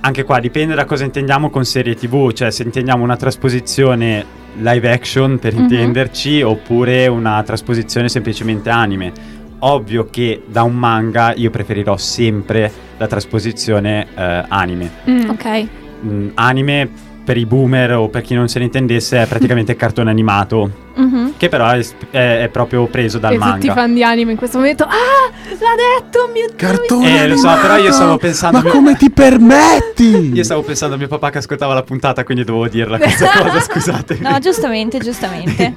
[0.00, 4.92] anche qua dipende da cosa intendiamo con serie TV, cioè se intendiamo una trasposizione live
[4.92, 5.60] action per Mhm.
[5.62, 9.12] intenderci oppure una trasposizione semplicemente anime.
[9.60, 14.90] Ovvio che da un manga io preferirò sempre la trasposizione eh, anime.
[15.08, 15.28] Mm.
[15.30, 15.66] Ok.
[16.04, 16.90] Mm, anime
[17.24, 21.32] per i boomer o per chi non se ne intendesse è praticamente cartone animato, Mhm.
[21.36, 23.72] che però è, è- è proprio preso dal e tutti i manga.
[23.72, 24.84] fan di anime in questo momento.
[24.84, 26.54] Ah, l'ha detto, mio Dio.
[26.56, 28.60] Cartone Eh, lo so, però io stavo pensando...
[28.62, 30.30] Ma come ti permetti?
[30.34, 33.60] Io stavo pensando a mio papà che ascoltava la puntata, quindi dovevo dirla questa cosa,
[33.60, 34.18] scusate.
[34.20, 35.74] No, giustamente, giustamente.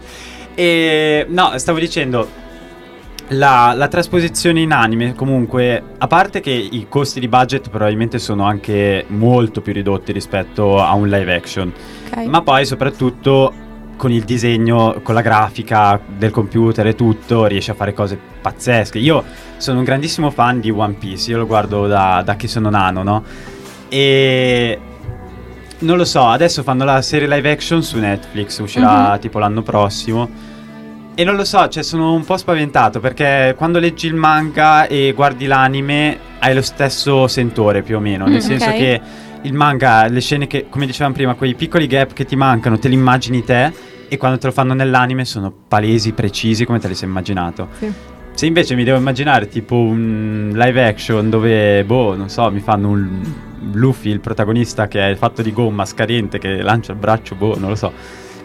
[0.54, 2.46] E no, stavo dicendo.
[3.32, 8.46] La, la trasposizione in anime, comunque, a parte che i costi di budget probabilmente sono
[8.46, 11.74] anche molto più ridotti rispetto a un live action,
[12.10, 12.26] Ok.
[12.28, 13.54] ma poi soprattutto
[13.98, 18.98] con il disegno, con la grafica del computer e tutto, riesce a fare cose pazzesche.
[19.00, 19.22] Io
[19.58, 23.04] sono un grandissimo fan di One Piece, io lo guardo da, da che sono nano,
[23.04, 23.24] no?
[23.90, 24.80] E
[25.80, 29.20] non lo so, adesso fanno la serie live action su Netflix, uscirà Mhm.
[29.20, 30.30] tipo l'anno prossimo.
[31.20, 35.14] E non lo so, cioè sono un po' spaventato perché quando leggi il manga e
[35.16, 38.76] guardi l'anime hai lo stesso sentore più o meno, nel Mm, senso ok.
[38.76, 39.02] che
[39.42, 42.88] il manga, le scene che, come dicevamo prima, quei piccoli gap che ti mancano, te
[42.88, 43.74] li immagini te
[44.08, 47.70] e quando te lo fanno nell'anime sono palesi, precisi come te li sei immaginato.
[47.80, 47.92] Sì.
[48.34, 52.90] Se invece mi devo immaginare tipo un live action dove, boh, non so, mi fanno
[52.90, 53.10] un
[53.74, 57.70] Luffy, il protagonista che è fatto di gomma scadente, che lancia il braccio, boh, non
[57.70, 57.92] lo so.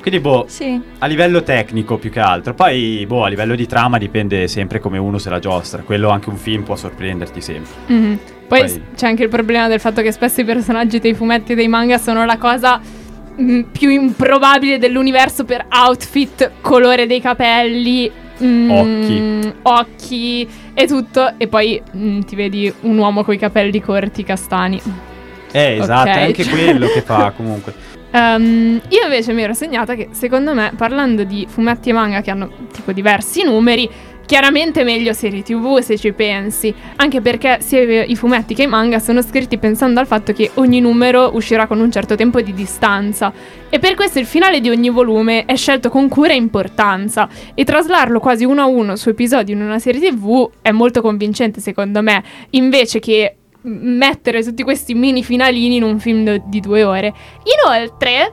[0.03, 0.81] Quindi, boh, Sì.
[0.99, 2.55] a livello tecnico più che altro.
[2.55, 5.83] Poi, boh, a livello di trama dipende sempre come uno se la giostra.
[5.83, 7.71] Quello anche un film può sorprenderti sempre.
[7.87, 8.19] Mhm.
[8.49, 11.55] Poi, Poi- c'è anche il problema del fatto che spesso i personaggi dei fumetti e
[11.55, 12.81] dei manga sono la cosa
[13.41, 18.11] mm, più improbabile dell'universo per outfit, colore dei capelli,
[18.43, 19.53] mm, Occhi.
[19.63, 21.33] occhi e tutto.
[21.39, 24.81] E poi mm, ti vedi un uomo con i capelli corti, castani.
[25.55, 26.17] Eh, esatto, Ok.
[26.17, 27.73] è anche quello che fa comunque.
[28.13, 32.31] Ehm, io invece mi ero segnata che secondo me, parlando di fumetti e manga che
[32.31, 33.89] hanno tipo diversi numeri,
[34.25, 38.99] chiaramente meglio serie tv se ci pensi, anche perché sia i fumetti che i manga
[38.99, 43.33] sono scritti pensando al fatto che ogni numero uscirà con un certo tempo di distanza.
[43.69, 47.29] E per questo il finale di ogni volume è scelto con cura e importanza.
[47.55, 51.61] E traslarlo quasi uno a uno su episodi in una serie tv è molto convincente
[51.61, 56.85] secondo me, invece che mettere tutti questi mini finalini in un film do- di due
[56.85, 57.13] ore.
[57.65, 58.33] Inoltre,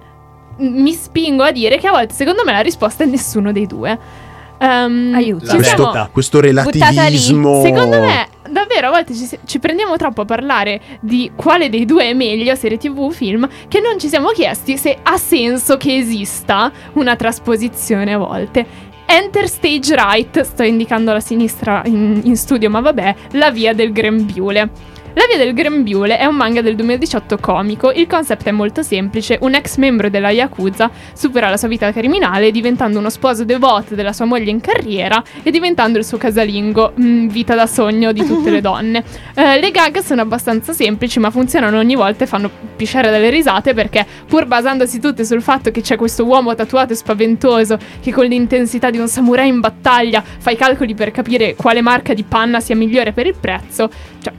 [0.57, 4.27] mi spingo a dire che a volte, secondo me, la risposta è nessuno dei due.
[4.61, 5.55] Ehm, Aiuto.
[5.55, 7.61] questo, questo relativismo.
[7.63, 12.09] Secondo me, davvero, a volte ci, ci prendiamo troppo a parlare di quale dei due
[12.09, 15.95] è meglio, serie tv o film, che non ci siamo chiesti se ha senso che
[15.95, 18.87] esista una trasposizione a volte.
[19.05, 23.91] Enter Stage Right, sto indicando alla sinistra in, in studio, ma vabbè, La via del
[23.91, 24.97] grembiule.
[25.13, 27.91] La via del grembiule è un manga del 2018 comico.
[27.91, 32.51] Il concept è molto semplice: un ex membro della Yakuza supera la sua vita criminale
[32.51, 37.27] diventando uno sposo devoto della sua moglie in carriera e diventando il suo casalingo, mm,
[37.27, 39.03] vita da sogno di tutte le donne.
[39.33, 43.73] Eh, le gag sono abbastanza semplici, ma funzionano ogni volta e fanno pisciare dalle risate
[43.73, 48.25] perché, pur basandosi tutte sul fatto che c'è questo uomo tatuato e spaventoso che con
[48.25, 52.59] l'intensità di un samurai in battaglia fa i calcoli per capire quale marca di panna
[52.59, 53.89] sia migliore per il prezzo,
[54.21, 54.33] cioè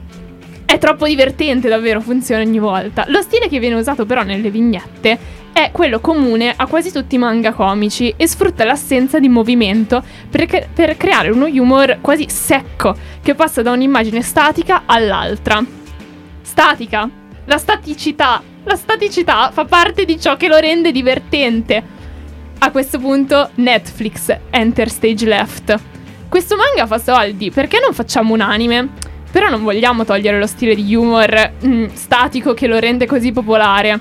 [0.71, 3.03] è troppo divertente, davvero, funziona ogni volta.
[3.09, 5.19] Lo stile che viene usato però nelle vignette
[5.51, 10.45] è quello comune a quasi tutti i manga comici e sfrutta l'assenza di movimento per,
[10.45, 15.61] cre- per creare uno humor quasi secco che passa da un'immagine statica all'altra.
[16.41, 17.09] Statica.
[17.43, 18.41] La staticità.
[18.63, 21.83] La staticità fa parte di ciò che lo rende divertente.
[22.59, 25.79] A questo punto Netflix, Enter Stage Left.
[26.29, 29.09] Questo manga fa soldi, perché non facciamo un anime?
[29.31, 33.99] Però non vogliamo togliere lo stile di humor mm, statico che lo rende così popolare.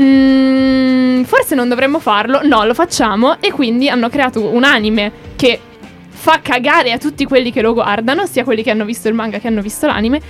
[0.00, 5.60] Mm, forse non dovremmo farlo, no, lo facciamo e quindi hanno creato un anime che
[6.08, 9.38] fa cagare a tutti quelli che lo guardano, sia quelli che hanno visto il manga
[9.38, 10.20] che hanno visto l'anime,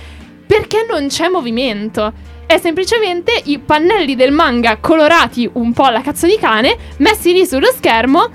[0.45, 2.11] perché non c'è movimento.
[2.45, 7.45] È semplicemente i pannelli del manga colorati un po' alla cazzo di cane, messi lì
[7.45, 8.29] sullo schermo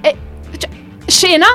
[0.00, 0.16] e
[0.58, 0.70] cioè,
[1.06, 1.46] scena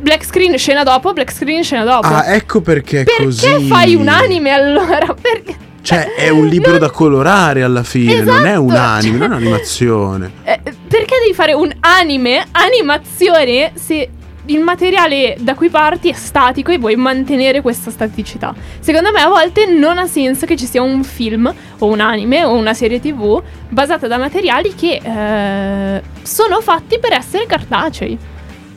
[0.00, 2.06] black screen scena dopo, black screen scena dopo.
[2.08, 3.66] Ah, ecco perché perché così.
[3.68, 5.14] fai un anime allora?
[5.20, 9.02] Perché Cioè, è un libro Non- da colorare alla fine, non è un Esatto, anime,
[9.02, 10.30] cioè- non è un'animazione.
[10.44, 14.08] Eh, perché devi fare un anime, animazione, se
[14.46, 18.54] il materiale da cui parti è statico e vuoi mantenere questa staticità?
[18.80, 22.44] Secondo me a volte non ha senso che ci sia un film o un anime
[22.44, 28.18] o una serie tv basata da materiali che eh, sono fatti per essere cartacei.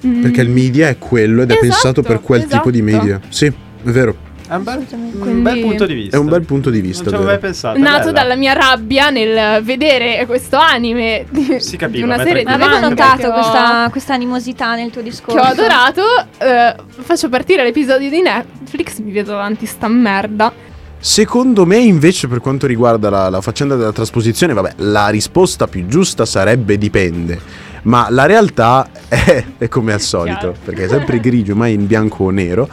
[0.05, 0.21] Mm.
[0.21, 2.97] Perché il media è quello ed è Esatto, pensato per quel tipo di esatto.
[3.03, 3.19] media.
[3.29, 3.53] Sì, è
[3.89, 4.15] vero.
[4.47, 6.17] È un bel, un bel punto di vista.
[6.17, 7.03] È un bel punto di vista.
[7.03, 7.77] Non ci avevo mai pensato.
[7.77, 8.11] è Nato bella.
[8.11, 12.43] dalla mia rabbia nel vedere questo anime di, Si capiva, di una serie.
[12.43, 15.39] TV Avevo notato ho- questa, questa animosità nel tuo discorso.
[15.39, 16.01] che ho adorato.
[16.39, 18.97] eh, faccio partire l'episodio di Netflix.
[18.99, 20.51] Mi vedo davanti sta merda.
[20.99, 25.87] Secondo me, invece, per quanto riguarda la, la faccenda della trasposizione, vabbè, la risposta più
[25.87, 27.39] giusta sarebbe dipende.
[27.83, 32.25] Ma la realtà è, è come al solito, perché è sempre grigio, mai in bianco
[32.25, 32.69] o nero.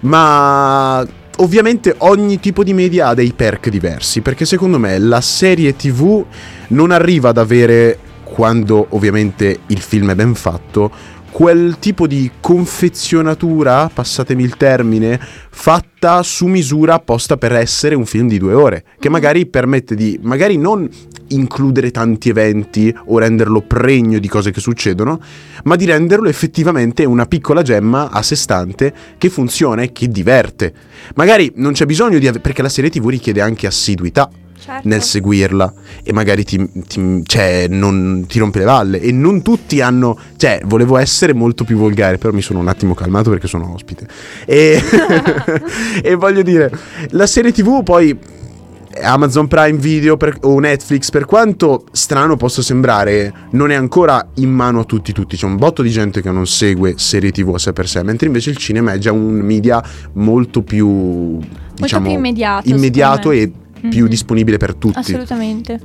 [0.00, 1.06] Ma
[1.36, 6.24] ovviamente ogni tipo di media ha dei perk diversi, perché secondo me la serie TV
[6.68, 10.90] non arriva ad avere, quando ovviamente il film è ben fatto,
[11.30, 18.28] quel tipo di confezionatura, passatemi il termine, fatta su misura apposta per essere un film
[18.28, 20.88] di due ore, che magari permette di, magari non
[21.28, 25.20] includere tanti eventi o renderlo pregno di cose che succedono,
[25.64, 30.72] ma di renderlo effettivamente una piccola gemma a sé stante che funziona e che diverte.
[31.14, 34.30] Magari non c'è bisogno di ave- perché la serie TV richiede anche assiduità.
[34.68, 34.86] Certo.
[34.86, 39.80] nel seguirla e magari ti, ti- cioè, non, ti rompe le valle e non tutti
[39.80, 43.72] hanno cioè volevo essere molto più volgare però mi sono un attimo calmato perché sono
[43.72, 44.06] ospite
[44.44, 44.78] e,
[46.04, 46.70] e voglio dire
[47.12, 48.18] la serie tv poi
[49.00, 54.50] Amazon Prime Video per- o Netflix, per quanto strano possa sembrare, non è ancora in
[54.50, 55.36] mano a tutti tutti.
[55.36, 58.26] C'è un botto di gente che non segue serie TV a sé per sé, mentre
[58.26, 59.80] invece il cinema è già un media
[60.14, 61.38] molto più
[61.74, 64.08] diciamo più immediato, immediato secondo e più Mhm.
[64.08, 64.98] disponibile per tutti.
[64.98, 65.80] Assolutamente.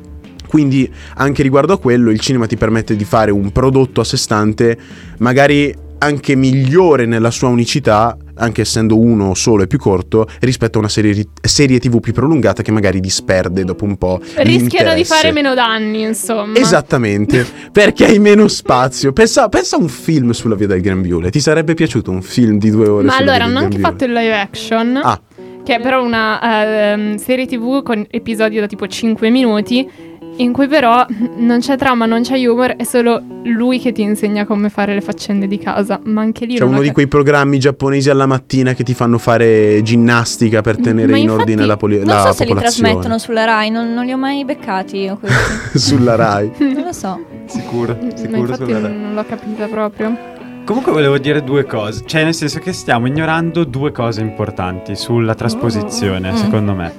[0.48, 4.18] Quindi anche riguardo a quello il cinema ti permette di fare un prodotto a sé
[4.18, 4.78] stante,
[5.20, 10.82] magari anche migliore nella sua unicità, anche essendo uno solo e più corto, rispetto a
[10.82, 14.20] una serie, serie TV più prolungata che magari disperde dopo un po'.
[14.36, 16.58] Rischiano di fare meno danni, insomma.
[16.60, 19.14] Esattamente, perché hai meno spazio.
[19.14, 21.30] Pensa, pensa a un film sulla via del Grembiule.
[21.32, 24.38] Ti sarebbe piaciuto un film di due ore Ma allora hanno anche fatto il live
[24.40, 25.00] action.
[25.02, 25.20] Ah,
[25.64, 30.12] Che è però una ehm, serie tv con episodi da tipo 5 minuti.
[30.38, 34.46] In cui però non c'è trama, non c'è humor, è solo lui che ti insegna
[34.48, 36.00] come fare le faccende di casa.
[36.06, 39.20] Ma anche lì c'è non uno di quei programmi giapponesi alla mattina che ti fanno
[39.20, 42.50] fare ginnastica per tenere Ma in infatti ordine la, poli- Non la so se li
[42.50, 42.88] popolazione.
[42.90, 45.78] trasmettono sulla Rai, non, non li ho mai beccati io questi.
[45.78, 46.52] Sulla Rai.
[46.58, 47.20] non lo so.
[47.46, 48.98] Sicuro, Ma sicuro infatti sulla Rai.
[48.98, 50.18] non l'ho capita proprio.
[50.66, 55.36] Comunque volevo dire due cose, cioè nel senso che stiamo ignorando due cose importanti sulla
[55.36, 56.36] trasposizione, Mm.
[56.36, 56.92] secondo me.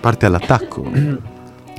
[0.00, 0.90] Parte all'attacco.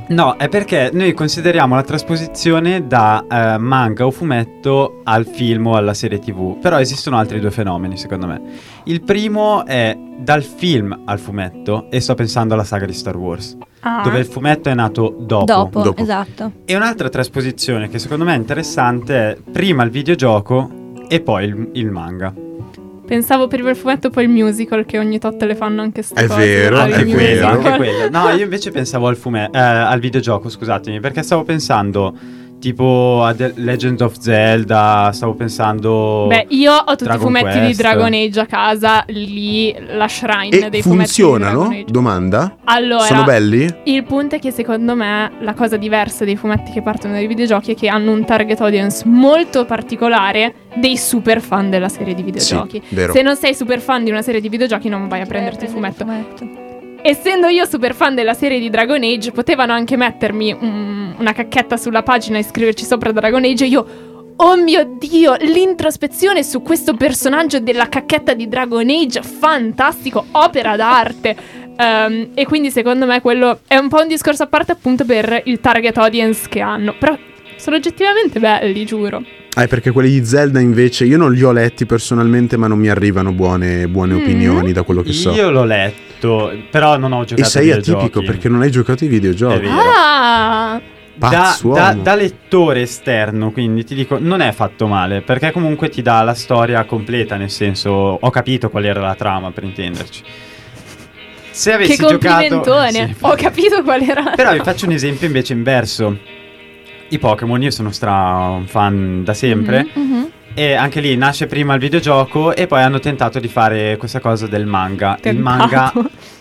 [0.08, 5.74] No, è perché noi consideriamo la trasposizione da eh, manga o fumetto al film o
[5.74, 8.40] alla serie TV, però esistono altri due fenomeni secondo me.
[8.84, 13.56] Il primo è dal film al fumetto e sto pensando alla saga di Star Wars,
[13.80, 14.00] Ah.
[14.02, 15.44] dove il fumetto è nato dopo.
[15.44, 16.00] Dopo, Dopo.
[16.02, 16.52] esatto.
[16.64, 21.68] E un'altra trasposizione che secondo me è interessante è prima il videogioco e poi il,
[21.72, 22.32] il manga.
[23.06, 26.26] Pensavo prima il fumetto, poi il musical, che ogni tot le fanno anche ste È
[26.26, 27.10] cose, vero, dai, è vero.
[27.10, 27.54] quello, musical.
[27.54, 28.10] anche quello.
[28.10, 32.12] No, io invece pensavo al, fume- eh, al videogioco, scusatemi, perché stavo pensando
[32.58, 36.26] tipo a The Legend of Zelda, stavo pensando...
[36.28, 37.80] Beh, io ho tutti i Dragon fumetti di Quest.
[37.80, 41.82] Dragon Age a casa, lì la shrine E dei fumetti di funzionano?
[41.86, 42.56] Domanda?
[42.64, 43.72] Allora, Sono belli?
[43.84, 47.72] il punto è che secondo me la cosa diversa dei fumetti che partono dai videogiochi
[47.72, 52.82] è che hanno un target audience molto particolare dei super fan della serie di videogiochi.
[52.86, 53.12] Sì, vero.
[53.12, 55.70] Se non sei super fan di una serie di videogiochi non vai a prenderti il
[55.70, 56.75] Prendi fumetto.
[57.08, 61.76] Essendo io super fan della serie di Dragon Age, potevano anche mettermi un- una cacchetta
[61.76, 63.86] sulla pagina e scriverci sopra Dragon Age e io...
[64.38, 71.36] Oh mio dio, l'introspezione su questo personaggio della cacchetta di Dragon Age, fantastico, opera d'arte.
[71.76, 75.42] Ehm, e quindi secondo me quello è un po' un discorso a parte appunto per
[75.44, 76.92] il target audience che hanno.
[76.98, 77.16] Però
[77.54, 79.22] sono oggettivamente belli, giuro.
[79.58, 82.78] Ah, è perché quelli di Zelda invece io non li ho letti personalmente, ma non
[82.78, 84.18] mi arrivano buone, buone Mm.
[84.20, 85.32] opinioni da quello che so.
[85.32, 89.08] Io l'ho letto, però non ho giocato E sei atipico perché non hai giocato ai
[89.08, 89.60] È videogiochi.
[89.60, 89.74] vero.
[89.78, 90.80] Ah!
[91.14, 95.88] Da, Pazzo da- da lettore esterno, quindi ti dico, non è fatto male, perché comunque
[95.88, 100.22] ti dà la storia completa, nel senso, ho capito qual era la trama, per intenderci.
[101.50, 102.18] Se avessi Che giocato...
[102.60, 103.06] complimentone!
[103.06, 104.32] Sì, Ho capito qual era.
[104.36, 106.18] Però vi faccio un esempio invece inverso.
[107.08, 109.86] I Pokémon, io sono stra fan da sempre.
[109.92, 110.30] Mhm.
[110.54, 114.46] E anche lì nasce prima il videogioco e poi hanno tentato di fare questa cosa
[114.46, 115.14] del manga.
[115.16, 115.42] Il Tentato.
[115.58, 115.92] manga,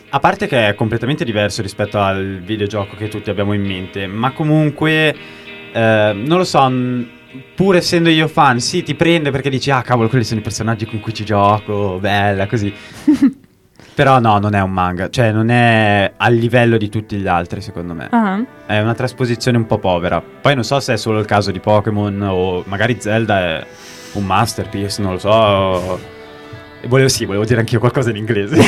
[0.09, 4.31] a parte che è completamente diverso rispetto al videogioco che tutti abbiamo in mente, ma
[4.31, 5.13] comunque,
[5.73, 7.07] eh, non lo so, mh,
[7.55, 10.85] pur essendo io fan, sì, ti prende perché dici, ah cavolo, quelli sono i personaggi
[10.85, 12.73] con cui ci gioco, bella, così.
[13.95, 17.61] Però no, non è un manga, cioè non è a livello di tutti gli altri,
[17.61, 18.09] secondo me.
[18.11, 18.43] Ah.
[18.65, 20.21] È una trasposizione un po' povera.
[20.21, 23.65] Poi non so se è solo il caso di Pokémon o magari Zelda è
[24.13, 25.97] un masterpiece, non lo so.
[26.81, 28.57] E volevo sì, volevo dire anch'io qualcosa in inglese.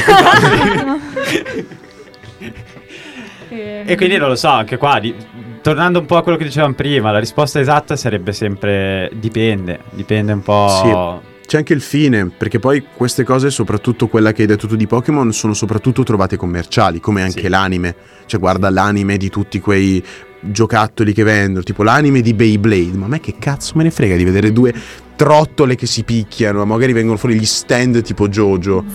[3.49, 5.13] e quindi non lo so, anche qua, di-
[5.61, 10.31] tornando un po' a quello che dicevamo prima, la risposta esatta sarebbe sempre dipende, dipende
[10.31, 11.35] un po'.
[11.47, 14.85] C'è anche il fine, perché poi queste cose, soprattutto quella che hai detto tu di
[14.85, 17.47] Pokémon, sono soprattutto trovate commerciali, come anche Sì.
[17.47, 17.95] l'anime.
[18.25, 20.03] Cioè, guarda l'anime di tutti quei
[20.41, 22.97] giocattoli che vendono, tipo l'anime di Beyblade.
[22.97, 24.73] Ma a me che cazzo me ne frega di vedere due
[25.17, 28.85] trottole che si picchiano, magari vengono fuori gli stand tipo Jojo.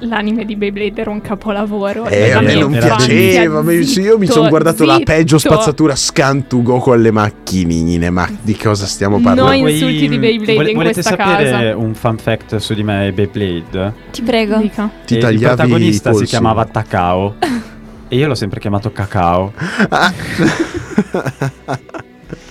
[0.00, 2.04] L'anime di Beyblade era un capolavoro.
[2.06, 3.84] Eh, La a me non piaceva, ma io- mi
[4.26, 5.12] Zitto, sono guardato la zitto.
[5.12, 9.56] peggio spazzatura Scantu Goku alle macchinine, ma di cosa stiamo parlando?
[9.58, 11.76] Vuoi- insulti di Beyblade vole- in volete questa sapere casa.
[11.76, 13.92] un fun fact su di me e Beyblade?
[14.12, 14.56] Ti prego.
[14.58, 14.90] Dica.
[15.04, 17.36] Ti E tagliavi il protagonista si chiamava Takao
[18.08, 19.52] e io l'ho sempre chiamato Cacao.
[19.88, 20.12] Ah.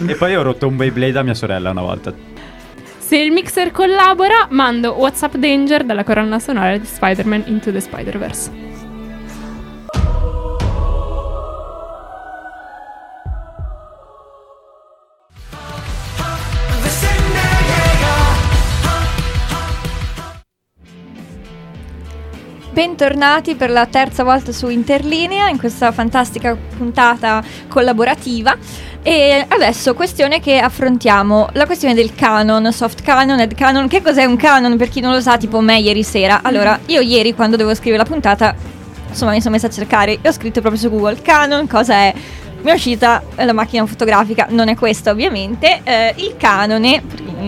[0.06, 2.14] E poi ho rotto un Beyblade a mia sorella una volta.
[3.06, 7.82] Se il mixer collabora, mando What's Up Danger dalla colonna sonora di Spider-Man Into the
[7.82, 8.72] Spider-Verse.
[22.72, 28.58] Bentornati per la terza volta su Interlinea in questa fantastica puntata collaborativa.
[29.06, 33.90] E adesso questione che affrontiamo, la questione del canon, soft canon, head canon.
[33.90, 36.40] Che cos'è un canon per chi non lo sa, tipo me ieri sera?
[36.42, 38.56] Allora, io ieri quando dovevo scrivere la puntata,
[39.10, 42.14] insomma mi sono messa a cercare, e ho scritto proprio su Google canon, cosa è?
[42.62, 47.04] Mi è uscita la macchina fotografica, non è questa ovviamente, eh, il canone,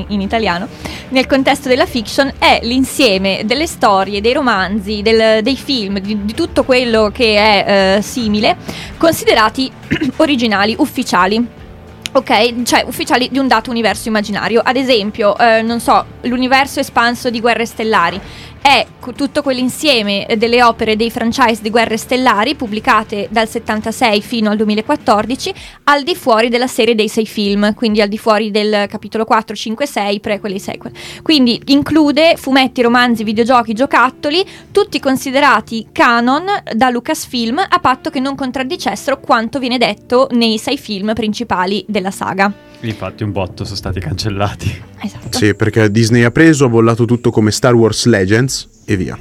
[0.07, 0.67] in, italiano,
[1.09, 6.33] nel contesto della fiction è l'insieme delle storie, dei romanzi, del- dei film, di, di
[6.33, 8.57] tutto quello che è eh, simile,
[8.97, 9.71] considerati
[10.17, 11.63] originali, ufficiali.
[12.11, 14.61] Ok, cioè ufficiali di un dato universo immaginario.
[14.63, 18.21] Ad esempio, eh, non so, l'universo espanso di Guerre Stellari
[18.65, 24.57] è tutto quell'insieme delle opere dei franchise di Guerre Stellari pubblicate dal 76 fino al
[24.57, 25.53] 2014
[25.83, 29.55] al di fuori della serie dei sei film, quindi al di fuori del capitolo 4,
[29.55, 30.93] 5, 6, prequel e sequel.
[31.21, 38.33] Quindi include fumetti, romanzi, videogiochi, giocattoli, tutti considerati canon da Lucasfilm a patto che non
[38.33, 42.64] contraddicessero quanto viene detto nei sei film principali della saga.
[42.81, 44.83] Infatti un botto sono stati cancellati.
[45.01, 45.37] Esatto.
[45.37, 49.17] Sì, perché Disney ha preso, ha bollato tutto come Star Wars Legends e via.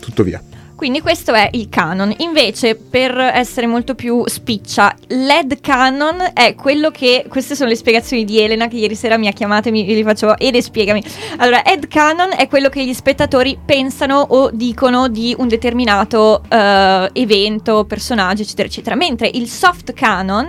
[0.00, 0.42] Tutto via.
[0.78, 2.14] Quindi questo è il canon.
[2.18, 7.24] Invece, per essere molto più spiccia, l'head canon è quello che.
[7.28, 10.04] Queste sono le spiegazioni di Elena che ieri sera mi ha chiamato e mi, gli
[10.04, 10.38] facevo.
[10.38, 11.02] Ede, spiegami.
[11.38, 17.10] Allora, head canon è quello che gli spettatori pensano o dicono di un determinato eh,
[17.12, 18.94] evento, personaggio, eccetera, eccetera.
[18.94, 20.46] Mentre il soft canon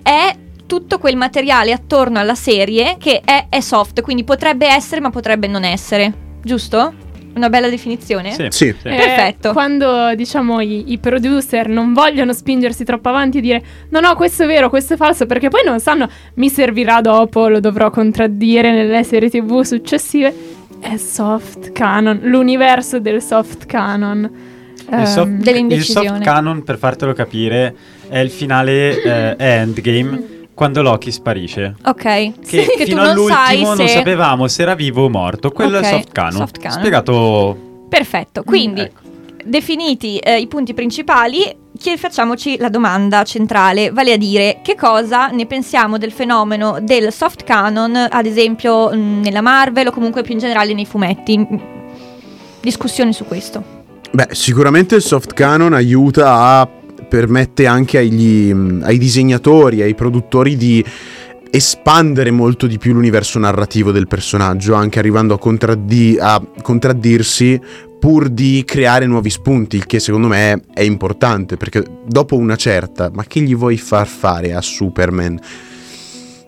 [0.00, 0.32] è
[0.72, 5.46] tutto quel materiale attorno alla serie che è, è soft, quindi potrebbe essere, ma potrebbe
[5.46, 6.10] non essere.
[6.42, 6.94] Giusto?
[7.34, 8.32] Una bella definizione?
[8.48, 8.68] Sì.
[8.68, 9.52] Eh, Perfetto.
[9.52, 14.44] quando diciamo i, i producer non vogliono spingersi troppo avanti e dire no no questo
[14.44, 18.72] è vero, questo è falso perché poi non sanno mi servirà dopo, lo dovrò contraddire
[18.72, 20.34] nelle serie tv successive
[20.80, 24.20] è soft canon, l'universo del soft canon
[24.90, 26.08] Il soft, Ehm, il dell'indecisione.
[26.08, 27.74] soft canon, per fartelo capire,
[28.08, 31.74] è il finale eh, è Endgame quando Loki sparisce.
[31.84, 32.02] Ok.
[32.02, 33.88] Che Sì, che tu fino non all'ultimo non se...
[33.88, 35.50] sapevamo se era vivo o morto.
[35.50, 36.32] Quello Ok, è soft canon.
[36.32, 36.78] soft canon.
[36.78, 37.56] Spiegato.
[37.88, 38.42] Perfetto.
[38.42, 39.00] Quindi, Ecco.
[39.44, 41.56] definiti eh, i punti principali,
[41.96, 47.42] facciamoci la domanda centrale, vale a dire che cosa ne pensiamo del fenomeno del soft
[47.44, 51.80] canon, ad esempio mh, nella Marvel o comunque più in generale nei fumetti.
[52.60, 53.80] Discussioni su questo.
[54.12, 56.68] Beh, sicuramente il soft canon aiuta a
[57.12, 58.50] permette anche agli,
[58.80, 60.82] ai disegnatori, ai produttori di
[61.50, 67.60] espandere molto di più l'universo narrativo del personaggio, anche arrivando a, contraddi- a contraddirsi
[68.00, 73.10] pur di creare nuovi spunti, il che secondo me è importante, perché dopo una certa,
[73.12, 75.38] ma che gli vuoi far fare a Superman?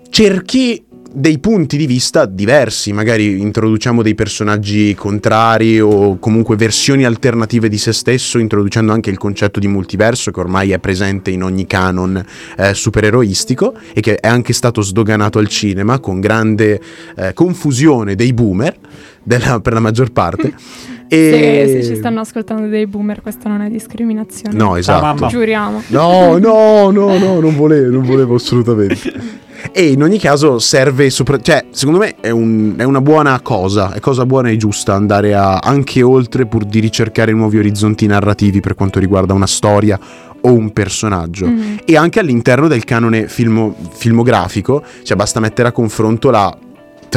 [0.08, 0.82] Cerchi
[1.16, 7.78] dei punti di vista diversi, magari introduciamo dei personaggi contrari o comunque versioni alternative di
[7.78, 12.20] se stesso, introducendo anche il concetto di multiverso che ormai è presente in ogni canon
[12.56, 16.80] eh, supereroistico e che è anche stato sdoganato al cinema con grande
[17.16, 18.76] eh, confusione dei boomer
[19.22, 20.52] della- per la maggior parte.
[21.08, 21.64] e...
[21.66, 25.04] se, se ci stanno ascoltando dei boomer questa non è discriminazione No, esatto.
[25.04, 25.26] mamma.
[25.28, 29.42] giuriamo No, no, no, no, non volevo, non volevo assolutamente.
[29.72, 33.92] E in ogni caso serve, sopra- cioè, secondo me è, un- è una buona cosa,
[33.94, 38.60] è cosa buona e giusta andare a- anche oltre pur di ricercare nuovi orizzonti narrativi
[38.60, 39.98] per quanto riguarda una storia
[40.42, 41.46] o un personaggio.
[41.46, 41.78] Mhm.
[41.86, 46.54] E anche all'interno del canone filmo- filmografico, cioè basta mettere a confronto la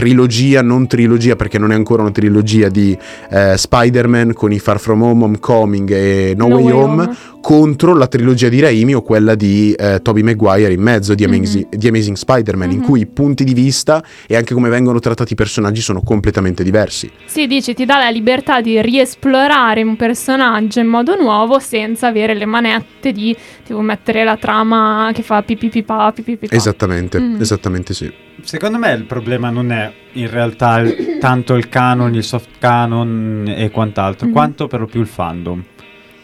[0.01, 2.95] trilogia, non trilogia perché non è ancora una trilogia di
[3.31, 7.09] eh, Spider-Man con i Far From Home, Homecoming e No, Way, Home,
[7.41, 11.75] contro la trilogia di Raimi o quella di eh, Tobey Maguire in mezzo di, Amazing-
[11.75, 12.83] di Amazing Spider-Man, in Mhm.
[12.85, 17.09] cui i punti di vista e anche come vengono trattati i personaggi sono completamente diversi.
[17.25, 22.35] Sì, dici, ti dà la libertà di riesplorare un personaggio in modo nuovo senza avere
[22.35, 23.35] le manette di
[23.65, 26.53] tipo mettere la trama che fa pipipipà, pipipipà.
[26.55, 27.41] Esattamente, Mm.
[27.41, 28.25] esattamente sì.
[28.47, 33.43] Secondo me il problema non è in realtà il- tanto il canon, il soft canon
[33.53, 34.31] e quant'altro, Mhm.
[34.31, 35.61] quanto per lo più il fandom.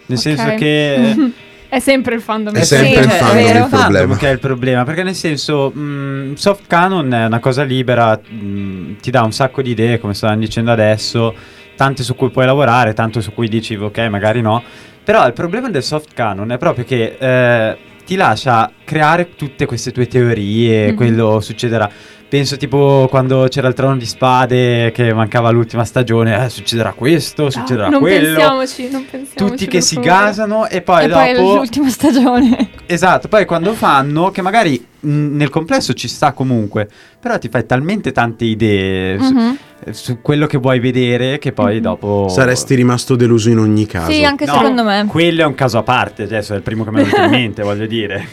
[0.05, 0.23] Nel Ok.
[0.23, 0.95] senso che
[1.67, 2.53] è sempre il fandom.
[2.55, 3.59] È che sempre Sì, il è fandom vero.
[3.65, 4.15] il problema.
[4.15, 8.95] che è il problema, perché nel senso mh, soft canon è una cosa libera, mh,
[9.01, 11.35] ti dà un sacco di idee, come stavamo dicendo adesso,
[11.75, 14.63] tante su cui puoi lavorare, tanto su cui dici ok, magari no.
[15.03, 19.91] Però il problema del soft canon è proprio che eh, ti lascia creare tutte queste
[19.91, 20.95] tue teorie, Mhm.
[20.95, 21.89] quello succederà.
[22.27, 27.51] Penso tipo quando c'era il trono di spade che mancava l'ultima stagione, eh, succederà questo,
[27.51, 28.25] succederà Ah, non quello.
[28.35, 29.35] pensiamoci, non pensiamoci.
[29.35, 30.11] Tutti che si favore.
[30.13, 32.69] gasano e poi e poi è dopo l'ultima stagione.
[32.87, 36.87] Esatto, poi quando fanno, che magari nel complesso ci sta comunque,
[37.19, 39.57] però ti fai talmente tante idee su, Mhm.
[39.91, 41.81] su quello che vuoi vedere che poi Mhm.
[41.81, 42.27] dopo...
[42.29, 44.11] Saresti rimasto deluso in ogni caso.
[44.11, 45.05] Sì, anche No, secondo me.
[45.07, 47.29] Quello è un caso a parte, adesso è il primo che mi è venuto in
[47.29, 48.25] mente, voglio dire.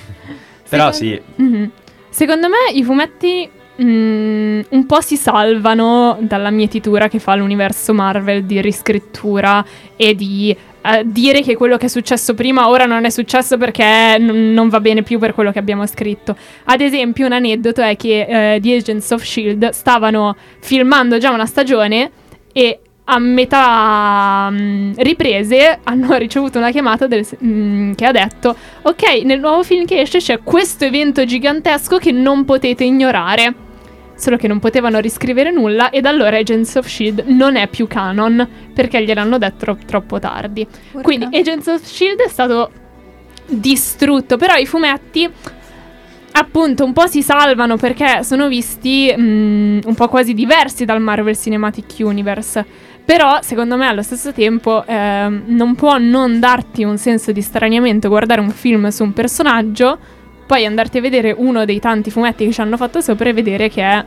[0.68, 1.70] Però sì, Mhm.
[2.12, 3.48] Secondo me i fumetti
[3.80, 9.64] mm, un po' si salvano dalla mietitura che fa l'universo Marvel di riscrittura
[9.96, 14.18] e di eh, dire che quello che è successo prima ora non è successo perché
[14.18, 16.36] n- non va bene più per quello che abbiamo scritto.
[16.64, 21.46] Ad esempio, un aneddoto è che eh, The Agents of Shield stavano filmando già una
[21.46, 22.10] stagione
[22.52, 29.22] e a metà mm, riprese hanno ricevuto una chiamata del- mm, che ha detto ok
[29.24, 33.68] nel nuovo film che esce c'è questo evento gigantesco che non potete ignorare
[34.20, 37.86] solo che non potevano riscrivere nulla e da allora Agents of Shield non è più
[37.86, 40.66] canon perché gliel'hanno detto tro- troppo tardi
[41.02, 42.70] quindi Agents of Shield è stato
[43.46, 45.28] distrutto però i fumetti
[46.32, 51.36] appunto un po' si salvano perché sono visti mm, un po' quasi diversi dal Marvel
[51.36, 52.64] Cinematic Universe.
[53.04, 58.08] Però, secondo me, allo stesso tempo, ehm, non può non darti un senso di straniamento
[58.08, 59.98] guardare un film su un personaggio,
[60.51, 63.68] poi andarti a vedere uno dei tanti fumetti che ci hanno fatto sopra e vedere
[63.68, 64.05] che è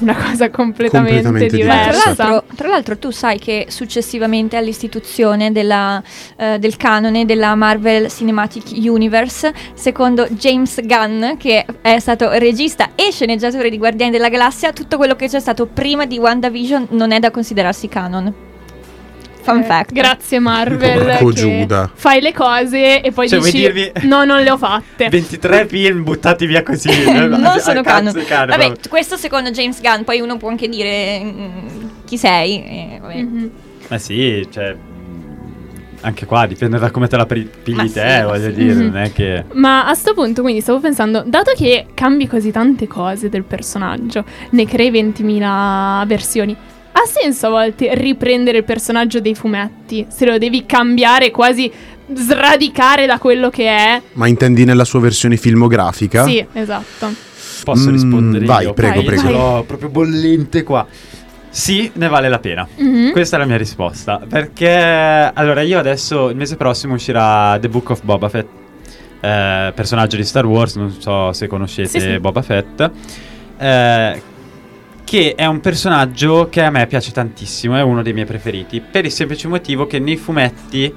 [0.00, 1.90] una cosa completamente, Completamente tra diversa.
[2.10, 2.28] diversa.
[2.28, 6.02] l'altro, tra l'altro tu sai che successivamente all'istituzione della,
[6.36, 13.12] eh, del canone della Marvel Cinematic Universe, secondo James Gunn, che è stato regista e
[13.12, 17.20] sceneggiatore di Guardiani della Galassia, tutto quello che c'è stato prima di WandaVision non è
[17.20, 18.53] da considerarsi canon.
[19.44, 19.92] Fun Eh, fact.
[19.92, 21.04] Grazie Marvel.
[21.18, 21.90] Porco che Giuda.
[21.92, 25.08] Fai le cose e poi Cioè, dici dirmi- no, non le ho fatte.
[25.10, 26.88] 23 film buttati via così.
[27.12, 28.12] non sono canon.
[28.26, 28.88] cane, Vabbè, proprio.
[28.88, 31.48] questo secondo James Gunn, poi uno può anche dire mm,
[32.06, 32.64] chi sei.
[32.64, 33.14] eh, vabbè.
[33.22, 33.50] Mhm.
[33.88, 34.72] Ma sì, cioè...
[34.72, 34.82] mh,
[36.00, 38.54] Anche qua dipende da come te la pigli Ma sì, te, ma voglio sì.
[38.54, 38.82] dire, Mhm.
[38.92, 39.44] non è che...
[39.52, 44.24] Ma a sto punto, quindi stavo pensando, dato che cambi così tante cose del personaggio,
[44.50, 46.54] ne crei 20.000 versioni,
[47.04, 50.06] ha senso a volte riprendere il personaggio dei fumetti?
[50.08, 51.70] Se lo devi cambiare, quasi
[52.12, 54.02] sradicare da quello che è?
[54.14, 56.24] Ma intendi nella sua versione filmografica?
[56.24, 57.12] Sì, esatto.
[57.64, 58.74] Posso Mm, rispondere vai, io?
[58.74, 59.20] prego, Vai, prego.
[59.22, 59.36] Ce vai.
[59.40, 60.86] l'ho proprio bollente qua.
[61.48, 62.66] Sì, ne vale la pena.
[62.76, 63.12] Mhm.
[63.12, 64.20] Questa è la mia risposta.
[64.28, 64.68] Perché
[65.32, 68.46] allora io adesso il mese prossimo uscirà The Book of Boba Fett.
[69.20, 72.18] eh, personaggio di Star Wars, non so se conoscete Sì, sì.
[72.18, 72.90] Boba Fett.
[73.56, 74.22] eh,
[75.04, 78.80] che è un personaggio che a me piace tantissimo, è uno dei miei preferiti.
[78.80, 80.92] Per il semplice motivo che nei fumetti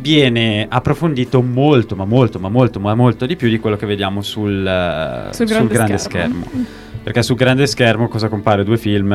[0.00, 4.22] viene approfondito molto, ma molto, ma molto, ma molto di più di quello che vediamo
[4.22, 6.44] sul, eh, Sul sul grande grande, schermo.
[6.44, 6.66] schermo.
[7.02, 8.64] Perché sul grande schermo cosa compare?
[8.64, 9.08] Due film?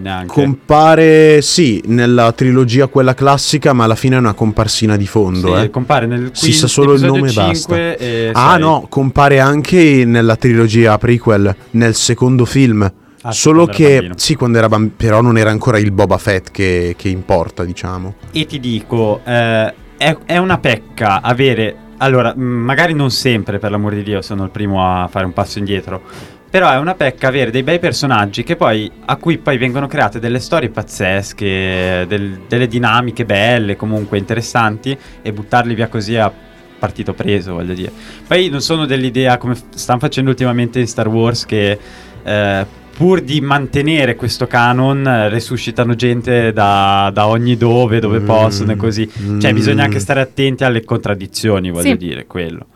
[0.00, 0.26] Neanche.
[0.32, 5.56] Compare, sì, nella trilogia quella classica, ma alla fine è una comparsina di fondo.
[5.56, 5.70] Sì, eh.
[5.70, 7.74] compare nel Si quin- sa solo il nome e basta.
[7.74, 8.60] 5 e Ah sei.
[8.60, 12.90] no, compare anche nella trilogia prequel, nel secondo film.
[13.26, 14.14] Ah, Solo che, bambino.
[14.18, 18.16] sì, quando era bambino, però non era ancora il Boba Fett che, che importa, diciamo.
[18.32, 21.74] E ti dico, eh, è, è una pecca avere...
[21.98, 25.58] Allora, magari non sempre, per l'amor di Dio, sono il primo a fare un passo
[25.58, 26.02] indietro.
[26.50, 30.18] Però è una pecca avere dei bei personaggi che poi, a cui poi vengono create
[30.18, 36.30] delle storie pazzesche, del- delle dinamiche belle, comunque interessanti, e buttarli via così a
[36.78, 37.90] partito preso, voglio dire.
[38.26, 41.78] Poi non sono dell'idea, come stanno facendo ultimamente in Star Wars, che
[42.22, 42.66] eh,
[42.96, 48.72] pur di mantenere questo canon eh, resuscitano gente da, da ogni dove, dove Mm, possono
[48.72, 49.10] e così.
[49.38, 49.54] Cioè mm.
[49.54, 51.96] bisogna anche stare attenti alle contraddizioni, voglio Sì.
[51.96, 52.66] dire, quello.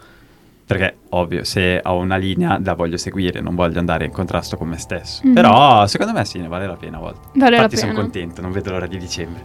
[0.66, 4.68] Perché, ovvio, se ho una linea la voglio seguire, non voglio andare in contrasto con
[4.68, 5.22] me stesso.
[5.24, 5.32] Mhm.
[5.32, 7.28] Però, secondo me sì, ne vale la pena a volte.
[7.34, 9.42] Vale Infatti sono contento, non vedo l'ora di dicembre.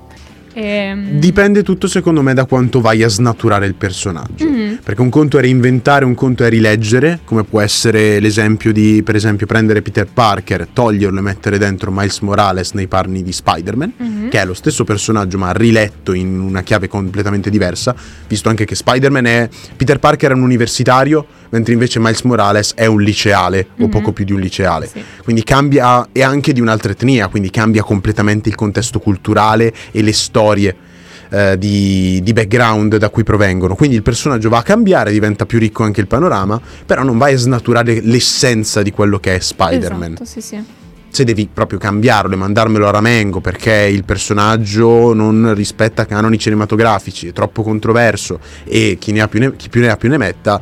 [0.54, 4.45] Ehm, Dipende tutto, secondo me, da quanto vai a snaturare il personaggio.
[4.45, 4.80] mhm.
[4.84, 9.16] Perché un conto è reinventare, un conto è rileggere, come può essere l'esempio di, per
[9.16, 14.30] esempio, prendere Peter Parker, toglierlo e mettere dentro Miles Morales nei panni di Spider-Man, Mhm.
[14.30, 17.95] che è lo stesso personaggio ma riletto in una chiave completamente diversa,
[18.28, 19.49] visto anche che Spider-Man è...
[19.76, 23.89] Peter Parker è un universitario, mentre invece Miles Morales è un liceale, o Mhm.
[23.89, 24.88] poco più di un liceale.
[24.88, 25.04] Sì.
[25.24, 30.14] Quindi cambia, e anche di un'altra etnia, quindi cambia completamente il contesto culturale e le
[30.14, 30.41] storie
[31.33, 33.75] eh, di, di background da cui provengono.
[33.75, 37.33] Quindi il personaggio va a cambiare, diventa più ricco anche il panorama, però non vai
[37.33, 40.13] a snaturare l'essenza di quello che è Spider-Man.
[40.13, 40.63] Esatto, sì, sì.
[41.09, 47.27] Se devi proprio cambiarlo e mandarmelo a ramengo perché il personaggio non rispetta canoni cinematografici,
[47.27, 50.17] è troppo controverso e chi, ne ha più ne, chi più ne ha più ne
[50.17, 50.59] metta,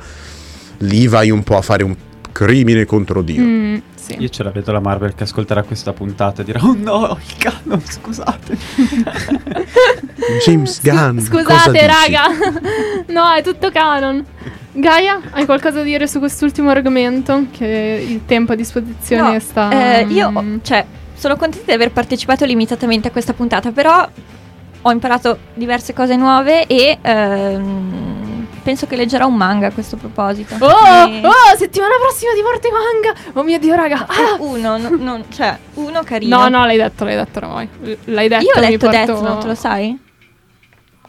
[0.79, 1.95] lì vai un po' a fare un
[2.32, 3.41] crimine contro Dio.
[3.41, 4.16] Mm, sì.
[4.20, 7.38] Io ce la vedo la Marvel che ascolterà questa puntata e dirà Oh no, il
[7.38, 8.58] canon, scusate
[10.45, 11.18] James Gunn.
[11.30, 12.24] cosa Scusate, raga.
[13.14, 14.26] no, è tutto canon.
[14.74, 17.45] Gaia, hai qualcosa da dire su quest'ultimo argomento?
[17.52, 19.70] Che il tempo a disposizione No, sta.
[19.99, 24.08] eh, io, mm, cioè, sono contenta di aver partecipato limitatamente a questa puntata, però
[24.84, 28.20] ho imparato diverse cose nuove e ehm,
[28.64, 30.55] penso che leggerò un manga a questo proposito.
[30.59, 33.20] Oh, E- oh, settimana prossima di Morte Manga.
[33.39, 34.05] Oh mio dio, raga.
[34.07, 34.36] Ah.
[34.39, 36.38] Uno, no- non- cioè, uno carino.
[36.38, 37.68] No, no, l'hai detto, l'hai detto oramai.
[37.84, 38.43] L- L'hai detto.
[38.43, 39.99] Io ho letto porto- Death Note, lo sai?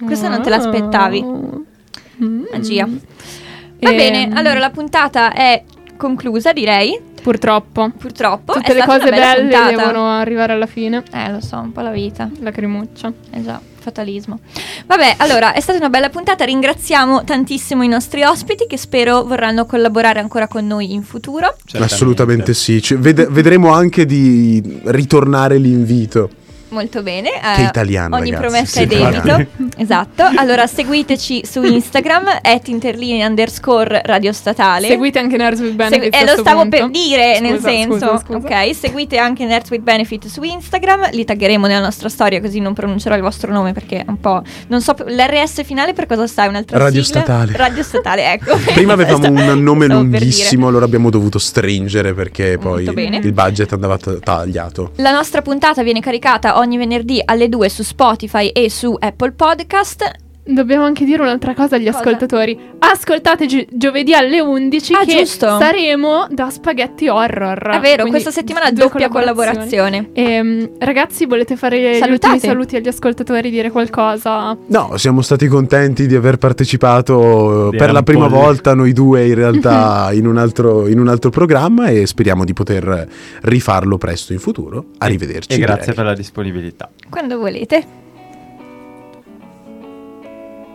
[0.04, 1.22] Questa non te l'aspettavi.
[1.24, 2.42] Mm.
[2.52, 2.86] Magia.
[2.86, 5.62] Va Ehm, bene, allora la puntata è
[5.96, 7.00] conclusa, direi.
[7.22, 7.90] Purtroppo.
[7.96, 8.52] Purtroppo.
[8.54, 9.70] Tutte le cose belle puntata.
[9.70, 11.02] devono arrivare alla fine.
[11.12, 12.28] Eh, lo so, un po' la vita.
[12.40, 13.12] Lacrimuccia.
[13.30, 14.38] Eh già, fatalismo.
[14.86, 16.44] Vabbè, allora, è stata una bella puntata.
[16.44, 21.54] Ringraziamo tantissimo i nostri ospiti che spero vorranno collaborare ancora con noi in futuro.
[21.58, 21.94] Certamente.
[21.94, 22.80] Assolutamente sì.
[22.80, 26.30] Ci- ved- vedremo anche di ritornare l'invito.
[26.72, 27.30] Molto bene.
[27.30, 29.46] Che eh, italiano, Ogni ragazzi, promessa sì, è debito.
[29.76, 30.24] esatto.
[30.36, 34.88] Allora, seguiteci su Instagram, at interlinea underscore radio statale.
[34.88, 36.16] Seguite anche Nerds with Benefits.
[36.16, 36.76] Segui- eh, lo stavo punto.
[36.76, 38.38] per dire, nel Scusa, senso, scusa, scusa.
[38.38, 42.72] ok, seguite anche Nerds with Benefit su Instagram, li taggeremo nella nostra storia così non
[42.72, 46.44] pronuncerò il vostro nome perché è un po', non so, l'RS finale per cosa sta,
[46.44, 47.20] è un'altra Radio sigla?
[47.20, 47.56] Statale.
[47.56, 48.56] Radio Statale, ecco.
[48.72, 54.18] Prima avevamo un nome lunghissimo, allora abbiamo dovuto stringere perché poi il budget andava t-
[54.20, 54.92] tagliato.
[54.96, 60.21] La nostra puntata viene caricata ogni venerdì alle 2 su Spotify e su Apple Podcast.
[60.44, 61.98] Dobbiamo anche dire un'altra cosa agli Cosa?
[61.98, 62.58] ascoltatori.
[62.80, 65.46] Ascoltate gi- giovedì alle 11 Ah, che giusto.
[65.60, 67.68] saremo da Spaghetti Horror.
[67.68, 70.10] È vero, questa settimana doppia collaborazione.
[70.12, 72.34] Ehm, ragazzi, volete fare gli Salutate.
[72.34, 74.56] ultimi saluti agli ascoltatori, dire qualcosa?
[74.66, 79.24] No, siamo stati contenti di aver partecipato eh, Di per la prima volta noi due
[79.28, 83.06] in realtà in un, altro, in un altro programma e speriamo di poter
[83.42, 84.86] rifarlo presto in futuro.
[84.98, 85.52] Arrivederci.
[85.56, 85.94] E grazie direi.
[85.94, 86.90] per la disponibilità.
[87.08, 88.00] Quando volete.